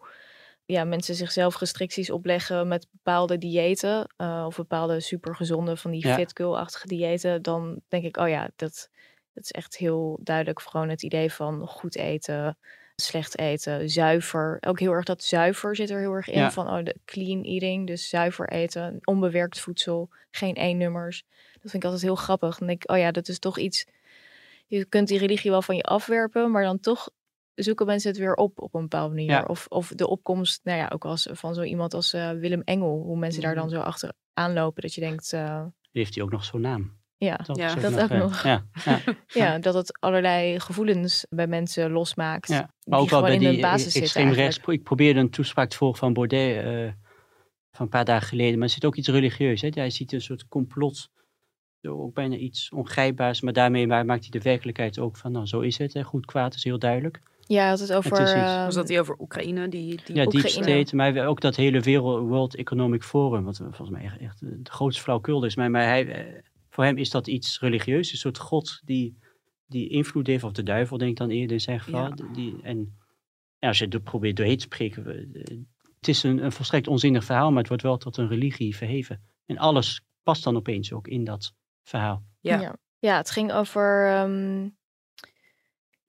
[0.68, 4.08] ja, mensen zichzelf restricties opleggen met bepaalde diëten.
[4.18, 6.16] eh, of bepaalde supergezonde van die Ja.
[6.16, 7.42] fit girl-achtige diëten.
[7.42, 8.90] Dan denk ik, oh ja, dat,
[9.34, 12.58] dat is echt heel duidelijk gewoon het idee van goed eten,
[12.96, 14.58] slecht eten, zuiver.
[14.68, 16.40] Ook heel erg dat zuiver zit er heel erg in.
[16.40, 16.52] Ja.
[16.52, 21.24] Van oh, de clean eating, dus zuiver eten, onbewerkt voedsel, geen één-nummers.
[21.54, 22.58] Dat vind ik altijd heel grappig.
[22.58, 23.86] Dan denk ik, oh ja, dat is toch iets...
[24.70, 27.10] Je kunt die religie wel van je afwerpen, maar dan toch
[27.64, 29.30] zoeken mensen het weer op op een bepaalde manier.
[29.30, 29.44] Ja.
[29.48, 33.02] Of, of de opkomst, nou ja, ook als van zo iemand als eh, Willem Engel.
[33.02, 34.82] Hoe mensen daar dan zo achter aanlopen.
[34.82, 36.96] Dat je denkt, eh, Heeft hij ook nog zo'n naam?
[37.18, 37.58] ja, toch?
[37.58, 38.44] Ja, dat ook nog.
[38.44, 39.00] Ja, ja.
[39.44, 42.48] ja, dat het allerlei gevoelens bij mensen losmaakt.
[42.48, 44.58] Ja, die Maar ook wel gewoon bij in die de basis zitten extreem rechts.
[44.66, 46.94] Ik probeerde een toespraak te volgen van Baudet eh,
[47.72, 48.54] van een paar dagen geleden.
[48.60, 49.62] Maar er zit ook iets religieus.
[49.62, 49.70] Hè?
[49.74, 51.10] Hij ziet een soort complot.
[51.82, 53.42] Zo ook bijna iets ongrijpbaars.
[53.42, 55.94] Maar daarmee ma- maakt hij de werkelijkheid ook van, nou zo is het.
[55.94, 56.04] Hè?
[56.04, 57.22] Goed, kwaad is heel duidelijk.
[57.48, 58.12] Ja, had het over...
[58.66, 59.68] Was dat die over Oekraïne?
[59.68, 60.16] Die, die...
[60.16, 60.64] Ja, deep Oekraïne.
[60.64, 60.96] state.
[60.96, 63.44] Maar ook dat hele wereld, World Economic Forum.
[63.44, 65.56] Wat volgens mij echt, echt de grootste flauwkul is.
[65.56, 68.12] Maar, maar hij, eh, voor hem is dat iets religieus.
[68.12, 69.18] Een soort god die,
[69.68, 70.44] die invloed heeft.
[70.44, 72.08] Of de duivel denk ik dan eerder in zijn geval.
[72.08, 72.16] Ja.
[72.34, 72.98] Die, en
[73.60, 75.06] ja, als je er probeert doorheen te spreken.
[75.34, 75.58] eh,
[76.00, 77.50] Het is een, een volstrekt onzinnig verhaal.
[77.50, 79.22] Maar het wordt wel tot een religie verheven.
[79.46, 82.24] En alles past dan opeens ook in dat verhaal.
[82.40, 82.62] Ja.
[82.62, 82.76] Ja.
[83.00, 84.08] ja, het ging over...
[84.08, 84.70] ehm,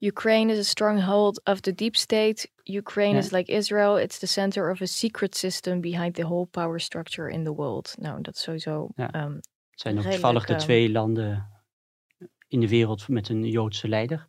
[0.01, 2.49] Ukraine is a stronghold of the deep state.
[2.63, 3.17] Ukraine Ja.
[3.19, 3.97] is like Israel.
[3.97, 7.95] It's the center of a secret system behind the whole power structure in the world.
[7.99, 8.89] Nou, dat is sowieso...
[8.95, 9.11] Ja.
[9.11, 9.33] ehm,
[9.69, 11.49] Het zijn ook Redelijk, toevallig de ehm, twee landen
[12.47, 14.28] in de wereld met een Joodse leider.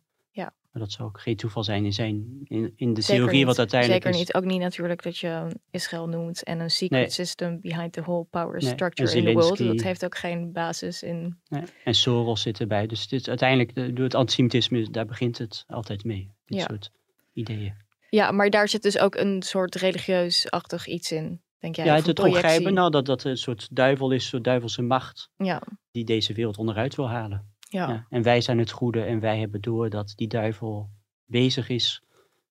[0.71, 3.45] Maar dat zou ook geen toeval zijn in, zijn, in, in de theorie niet.
[3.45, 4.25] wat uiteindelijk Zeker is.
[4.25, 4.33] niet.
[4.35, 7.09] Ook niet natuurlijk dat je Israël noemt en een secret Nee.
[7.09, 9.57] system behind the whole power Nee, structure in the world.
[9.57, 11.39] Dat heeft ook geen basis in.
[11.47, 12.87] Nee, En Soros zit erbij.
[12.87, 16.31] Dus dit uiteindelijk, de- door het antisemitisme, daar begint het altijd mee.
[16.45, 16.65] Dit Ja.
[16.69, 16.91] soort
[17.33, 17.73] ideeën.
[18.09, 21.85] Ja, maar daar zit dus ook een soort religieus-achtig iets in, denk jij?
[21.85, 25.29] Ja, het, het ongrijpen, nou, dat dat een soort duivel is, een soort duivelse macht
[25.37, 25.61] Ja,
[25.91, 27.50] die deze wereld onderuit wil halen.
[27.71, 27.89] Ja.
[27.89, 28.05] Ja.
[28.09, 30.89] En wij zijn het goede en wij hebben door dat die duivel
[31.25, 32.03] bezig is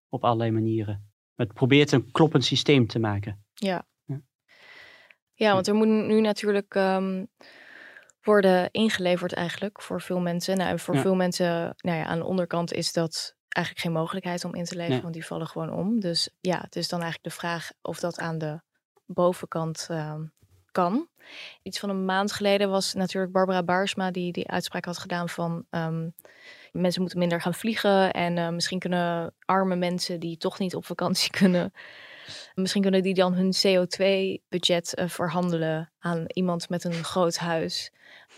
[0.09, 1.11] op allerlei manieren.
[1.35, 3.45] Het probeert een kloppend systeem te maken.
[3.55, 3.87] Ja.
[4.05, 4.21] Ja.
[5.35, 7.25] Ja, want er moet nu natuurlijk ehm,
[8.23, 10.57] worden ingeleverd eigenlijk voor veel mensen.
[10.57, 11.01] Nou, en voor Ja.
[11.01, 14.75] veel mensen, nou ja, aan de onderkant is dat eigenlijk geen mogelijkheid om in te
[14.75, 15.03] leveren, Nee.
[15.03, 16.01] want die vallen gewoon om.
[16.01, 18.61] Dus ja, het is dan eigenlijk de vraag of dat aan de
[19.07, 20.25] bovenkant ehm,
[20.73, 21.09] kan.
[21.62, 25.64] Iets van een maand geleden was natuurlijk Barbara Baarsma die die uitspraak had gedaan van
[25.71, 26.09] ehm,
[26.73, 30.85] mensen moeten minder gaan vliegen en eh, misschien kunnen arme mensen die toch niet op
[30.87, 31.73] vakantie kunnen,
[32.55, 37.93] misschien kunnen die dan hun CO2-budget eh, verhandelen aan iemand met een groot huis.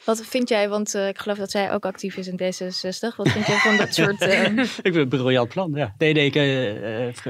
[0.04, 3.16] Wat vind jij, want eh, ik geloof dat zij ook actief is in D66.
[3.16, 4.20] Wat vind jij van dat soort...
[4.22, 5.94] ik vind het een briljant plan, ja.
[5.98, 6.34] Nee, nee, ik,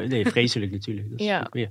[0.09, 1.11] nee vreselijk natuurlijk.
[1.11, 1.47] Dat is Ja.
[1.51, 1.71] weer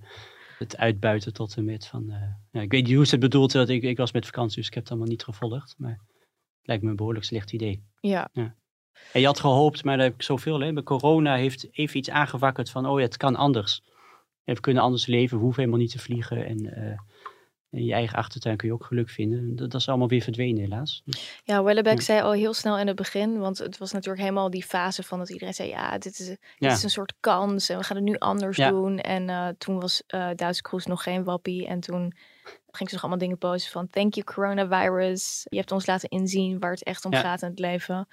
[0.62, 2.10] het uitbuiten tot en met van...
[2.10, 4.58] eh, ja, ik weet niet hoe ze het bedoelt, want ik, ik was met vakantie,
[4.58, 5.76] dus ik heb het allemaal niet gevolgd.
[5.78, 7.84] Maar het lijkt me een behoorlijk slecht idee.
[8.34, 8.56] ja,
[9.14, 10.60] En je had gehoopt, maar daar heb ik zoveel.
[10.60, 10.74] Hè.
[10.74, 13.82] Bij corona heeft even iets aangewakkerd van, oh ja, het kan anders.
[14.44, 16.46] En we kunnen anders leven, we hoeven helemaal niet te vliegen.
[16.46, 17.00] En, eh,
[17.72, 19.56] In je eigen achtertuin kun je ook geluk vinden.
[19.56, 21.04] Dat, dat is allemaal weer verdwenen helaas.
[21.44, 22.04] Ja, Wellebeck Ja.
[22.04, 25.20] zei al heel snel in het begin, want het was natuurlijk helemaal die fase van
[25.20, 26.72] dat iedereen zei, ja, dit is, dit Ja.
[26.72, 28.70] is een soort kans en we gaan het nu anders Ja.
[28.70, 29.00] doen.
[29.00, 32.14] En eh, toen was eh Duitse Kroes nog geen wappie en toen
[32.72, 36.60] ging ze nog allemaal dingen posten van, thank you coronavirus, je hebt ons laten inzien
[36.60, 38.08] waar het echt om gaat in het leven.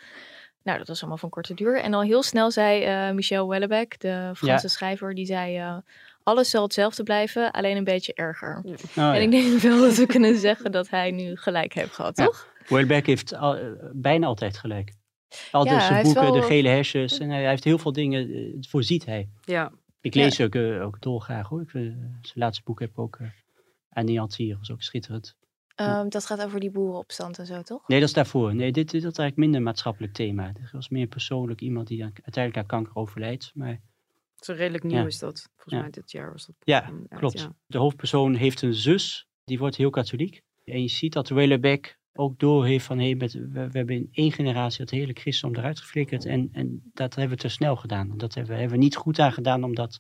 [0.63, 1.81] Nou, dat was allemaal van korte duur.
[1.81, 5.81] En al heel snel zei eh, Michel Wellebeck, de Franse schrijver, die zei,
[6.29, 8.63] alles zal hetzelfde blijven, alleen een beetje erger.
[8.65, 9.15] oh, En ja.
[9.15, 12.25] ik denk wel dat we kunnen zeggen dat hij nu gelijk heeft gehad, Ja.
[12.25, 12.49] toch?
[12.69, 14.93] Welbeck heeft al- eh, bijna altijd gelijk.
[15.51, 17.19] Al Ja, dus zijn boeken, wel- De Gele Hersens.
[17.19, 19.29] En hij, hij heeft heel veel dingen, eh, voorziet hij.
[19.45, 20.23] Ja, Ik Ja.
[20.23, 21.61] lees ook, eh, ook dolgraag hoor.
[21.61, 23.29] Ik zijn laatste boek heb ik ook uh,
[23.91, 25.37] Aneantier, was ook schitterend.
[25.75, 27.89] Ehm, dat gaat over die boerenopstand en zo, toch?
[27.89, 28.55] Nee, dat is daarvoor.
[28.55, 30.53] Nee, dit, dit had eigenlijk minder maatschappelijk thema.
[30.53, 33.51] Dit was meer persoonlijk iemand die aan- uiteindelijk aan kanker overlijdt.
[33.55, 33.81] Maar
[34.45, 35.07] zo redelijk nieuw Ja.
[35.07, 35.49] is dat.
[35.55, 35.81] Volgens Ja.
[35.81, 36.57] mij dit jaar was dat.
[36.59, 37.39] ja, klopt.
[37.41, 37.55] ja.
[37.67, 40.43] De hoofdpersoon heeft een zus, die wordt heel katholiek.
[40.65, 44.09] En je ziet dat Wellebeck ook door heeft van, hey, met, we, we hebben in
[44.13, 46.25] één generatie het hele christendom eruit geflikkerd.
[46.25, 48.17] En, en dat hebben we te snel gedaan.
[48.17, 49.99] Dat hebben, we- hebben we niet goed aan gedaan om dat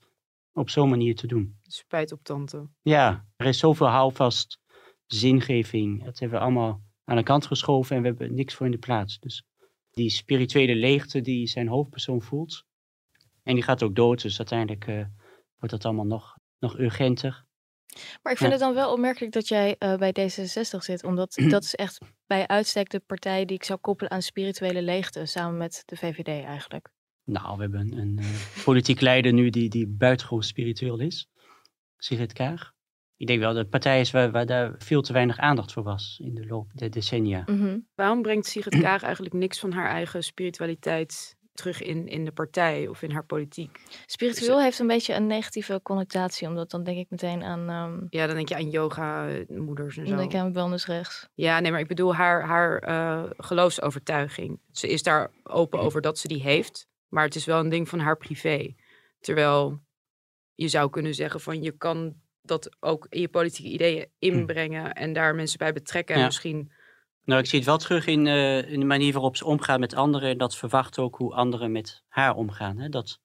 [0.53, 1.59] op zo'n manier te doen.
[1.63, 2.69] Spijt op tante.
[2.83, 4.59] Ja, er is zoveel houvast,
[5.07, 6.05] zingeving.
[6.05, 8.79] Dat hebben we allemaal aan de kant geschoven en we hebben niks voor in de
[8.79, 9.19] plaats.
[9.19, 9.43] Dus
[9.91, 12.65] die spirituele leegte die zijn hoofdpersoon voelt.
[13.49, 14.95] En die gaat ook dood, dus uiteindelijk eh,
[15.59, 17.45] wordt dat allemaal nog, nog urgenter.
[18.23, 18.57] Maar ik vind Ja.
[18.57, 21.05] het dan wel opmerkelijk dat jij eh, bij D66 zit.
[21.05, 25.27] Omdat dat is echt bij uitstek de partij die ik zou koppelen aan spirituele leegte.
[25.27, 26.89] Samen met de VVD eigenlijk.
[27.25, 31.29] Nou, we hebben een, een eh, politiek leider nu die, die buitengewoon spiritueel is.
[31.97, 32.73] Sigrid Kaag.
[33.17, 35.83] Ik denk wel dat het partij is waar, waar daar veel te weinig aandacht voor
[35.83, 37.43] was in de loop der decennia.
[37.47, 37.79] Mhm.
[37.95, 42.87] Waarom brengt Sigrid Kaag eigenlijk niks van haar eigen spiritualiteit terug in, in de partij
[42.89, 43.81] of in haar politiek?
[44.07, 46.49] Spiritueel heeft een beetje een negatieve connotatie.
[46.49, 50.13] Omdat dan denk ik meteen aan, ehm Ja, dan denk je aan yoga-moeders en dan
[50.13, 50.19] zo.
[50.19, 51.29] denk ik aan wellness rechts.
[51.35, 54.61] Ja, nee, maar ik bedoel haar, haar eh, geloofsovertuiging.
[54.73, 57.89] Ze is daar open over dat ze die heeft, maar het is wel een ding
[57.89, 58.75] van haar privé.
[59.21, 59.81] Terwijl
[60.55, 65.13] je zou kunnen zeggen van je kan dat ook in je politieke ideeën inbrengen en
[65.13, 66.15] daar mensen bij betrekken.
[66.17, 66.73] En misschien,
[67.29, 69.95] Nou, ik zie het wel terug in, eh, in de manier waarop ze omgaat met
[69.95, 70.31] anderen.
[70.31, 72.79] En dat verwacht ook hoe anderen met haar omgaan.
[72.79, 72.89] Hè?
[72.89, 73.21] Dat,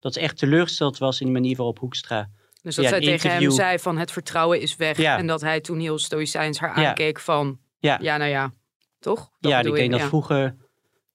[0.00, 2.30] dat ze echt teleurgesteld was in de manier waarop Hoekstra...
[2.62, 4.96] dus dat Ja, zij tegen hem zei van het vertrouwen is weg.
[4.96, 5.18] Ja.
[5.18, 6.88] En dat hij toen heel stoïcijns haar Ja.
[6.88, 8.52] aankeek van Ja, nou ja,
[8.98, 9.30] toch?
[9.40, 10.56] Dat ja ik denk dat vroeger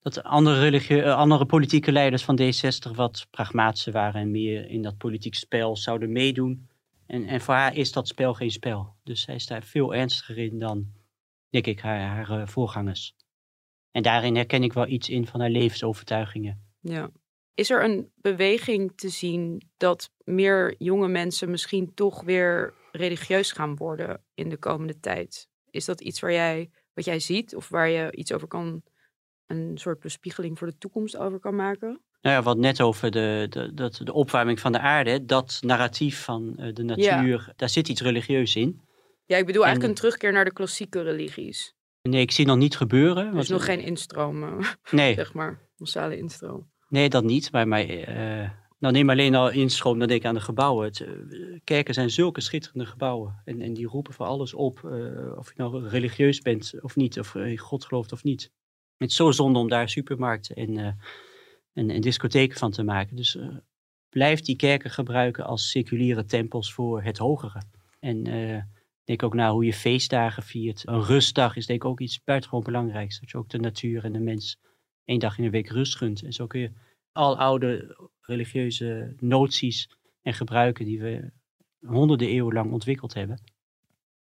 [0.02, 4.22] dat andere, religie- eh, andere politieke leiders van D60 wat pragmatischer waren.
[4.22, 6.70] En meer in dat politiek spel zouden meedoen.
[7.08, 8.94] En, en voor haar is dat spel geen spel.
[9.04, 10.86] Dus zij is daar veel ernstiger in dan,
[11.50, 13.16] denk ik, haar, haar eh, voorgangers.
[13.92, 16.68] En daarin herken ik wel iets in van haar levensovertuigingen.
[16.80, 17.10] Ja.
[17.54, 23.76] Is er een beweging te zien dat meer jonge mensen misschien toch weer religieus gaan
[23.76, 25.50] worden in de komende tijd?
[25.70, 28.84] Is dat iets waar jij, wat jij ziet of waar je iets over kan,
[29.48, 32.02] een soort bespiegeling voor de toekomst over kan maken?
[32.22, 36.24] Nou ja, wat net over de, de, dat, de opwarming van de aarde, dat narratief
[36.24, 38.82] van eh, de natuur, daar zit iets religieus in.
[39.30, 41.76] Ja, ik bedoel En- eigenlijk een terugkeer naar de klassieke religies.
[42.02, 43.26] Nee, ik zie nog niet gebeuren.
[43.26, 46.72] Er want- is nog geen instroom, eh, Nee, zeg maar, massale instroom.
[46.88, 47.52] nee, dat niet.
[47.52, 48.50] Maar, eh,
[48.80, 50.86] nou neem alleen al instroom, dan denk ik aan de gebouwen.
[50.86, 51.10] Het, eh,
[51.64, 53.42] kerken zijn zulke schitterende gebouwen.
[53.46, 57.20] En, en die roepen voor alles op, eh, of je nou religieus bent of niet,
[57.20, 58.52] of eh, in God gelooft of niet.
[58.98, 60.92] Het is zo zonde om daar supermarkten en, eh,
[61.74, 63.16] en, en discotheken van te maken.
[63.16, 63.48] Dus eh,
[64.10, 67.62] blijf die kerken gebruiken als seculiere tempels voor het hogere.
[68.00, 68.62] En eh,
[69.10, 70.88] denk ook naar hoe je feestdagen viert.
[70.88, 73.20] Een rustdag is denk ik ook iets buitengewoon belangrijks.
[73.20, 74.60] Dat je ook de natuur en de mens
[75.06, 76.24] één dag in de week rust gunt.
[76.24, 76.72] En zo kun je
[77.12, 79.90] al oude religieuze noties
[80.22, 81.32] en gebruiken die we
[81.86, 83.42] honderden eeuwen lang ontwikkeld hebben.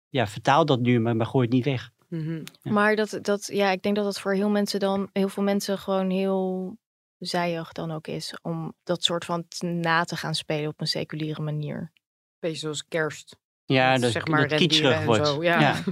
[0.09, 1.91] Ja, vertaal dat nu, maar, maar gooi het niet weg.
[2.07, 2.43] Mhm.
[2.61, 2.71] Ja.
[2.71, 5.77] Maar dat, dat, ja, ik denk dat dat voor heel, mensen dan, heel veel mensen
[5.77, 6.77] gewoon heel
[7.17, 8.37] zijig dan ook is.
[8.41, 11.91] Om dat soort van na te gaan spelen op een seculiere manier.
[12.39, 13.37] Beetje zoals kerst.
[13.67, 15.27] Ja, Dat, dat, zeg maar dat kitscherig wordt.
[15.27, 15.75] zo, ja.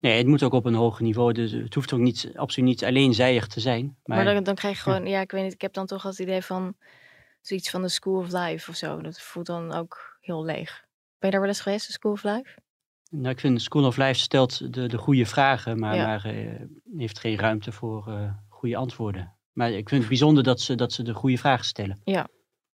[0.00, 1.32] Nee, het moet ook op een hoger niveau.
[1.32, 3.96] Dus het hoeft ook niet, absoluut niet alleen zijig te zijn.
[4.04, 5.20] Maar, Maar, dan, dan krijg je gewoon, ja.
[5.20, 6.74] ik weet niet, ik heb dan toch het idee van
[7.40, 9.00] zoiets van de School of Life of zo.
[9.00, 10.84] Dat voelt dan ook heel leeg.
[11.18, 12.58] Ben je daar wel eens geweest, de School of Life?
[13.10, 16.06] nou, ik vind School of Life stelt de, de goede vragen, maar, Ja.
[16.06, 16.60] maar eh,
[16.96, 19.34] heeft geen ruimte voor eh, goede antwoorden.
[19.52, 22.00] Maar ik vind het bijzonder dat ze, dat ze de goede vragen stellen.
[22.04, 22.28] Ja.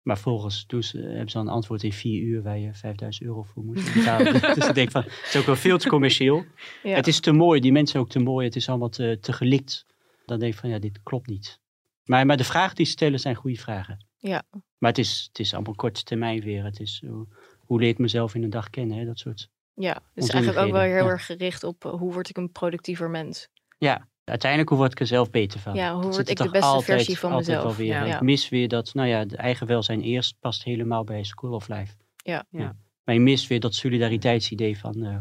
[0.04, 3.26] Maar volgens doen ze, hebben ze dan een antwoord in vier uur waar je 5000
[3.26, 4.32] euro voor moet betalen.
[4.54, 6.44] dus ik denk van, het is ook wel veel te commercieel.
[6.82, 6.94] Ja.
[6.94, 8.46] Het is te mooi, die mensen ook te mooi.
[8.46, 9.86] Het is allemaal te, te gelikt.
[10.26, 11.60] Dan denk ik van, ja, dit klopt niet.
[12.04, 14.06] Maar, maar de vragen die ze stellen zijn goede vragen.
[14.18, 14.42] Ja.
[14.78, 16.64] Maar het is, het is allemaal korte termijn weer.
[16.64, 17.26] Het is, hoe,
[17.58, 18.96] hoe leer ik mezelf in een dag kennen?
[18.96, 19.04] Hè?
[19.04, 21.10] Dat soort Ja, dus Onze eigenlijk ook wel heel ja.
[21.10, 23.48] erg gericht op eh, hoe word ik een productiever mens.
[23.78, 25.74] Ja, uiteindelijk hoe word ik er zelf beter van?
[25.74, 27.76] Ja, hoe Dat word zit ik er de beste altijd- versie van altijd mezelf?
[27.76, 28.06] Weer.
[28.06, 28.14] Ja.
[28.14, 31.68] Ik mis weer dat, nou ja, de eigen welzijn eerst past helemaal bij School of
[31.68, 31.94] Life.
[32.16, 32.44] Ja.
[32.50, 32.76] Ja.
[33.04, 35.18] Maar je mist weer dat solidariteitsidee van eh,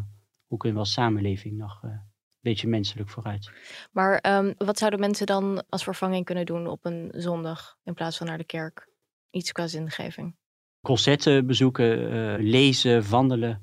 [0.47, 1.99] hoe kunnen we als samenleving nog eh, een
[2.41, 3.51] beetje menselijk vooruit.
[3.91, 8.17] Maar ehm, wat zouden mensen dan als vervanging kunnen doen op een zondag in plaats
[8.17, 8.87] van naar de kerk?
[9.31, 10.35] Iets qua zingeving.
[10.81, 13.61] Concerten bezoeken, eh, lezen, wandelen.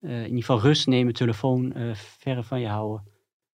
[0.00, 3.06] eh, in ieder geval rust nemen, telefoon eh verre van je houden.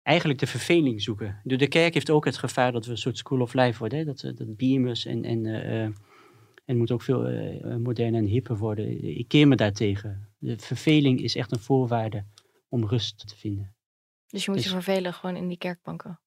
[0.02, 1.40] Eigenlijk de verveling zoeken.
[1.44, 3.98] De, de kerk heeft ook het gevaar dat we een soort school of life worden.
[3.98, 4.04] Hè?
[4.04, 5.90] Dat, eh, dat beamers en, en, eh, eh,
[6.64, 9.04] en moet ook veel eh, moderner en hipper worden.
[9.18, 10.28] Ik keer me daartegen.
[10.38, 12.24] De verveling is echt een voorwaarde
[12.68, 13.74] om rust te vinden.
[14.26, 16.20] Dus je moet je Dus- vervelen gewoon in die kerkbanken.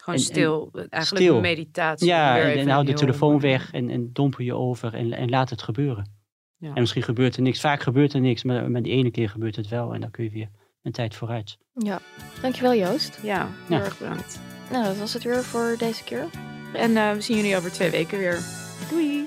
[0.00, 0.70] Gewoon En- en stil.
[0.72, 1.40] Eigenlijk stil.
[1.40, 2.06] meditatie.
[2.06, 5.62] Ja, en, hou de telefoon weg en, en dompel je over en, en laat het
[5.62, 6.12] gebeuren.
[6.56, 6.74] Ja.
[6.74, 7.60] En misschien gebeurt er niks.
[7.60, 9.94] Vaak gebeurt er niks, maar, maar die ene keer gebeurt het wel.
[9.94, 10.48] En dan kun je weer
[10.82, 11.56] een tijd vooruit.
[11.74, 12.00] Ja,
[12.42, 13.18] dankjewel Joost.
[13.22, 13.84] Ja, heel Ja.
[13.84, 14.38] erg bedankt.
[14.70, 16.26] Nou, dat was het weer voor deze keer.
[16.74, 18.38] En eh, we zien jullie over twee weken weer.
[18.90, 19.26] Doei!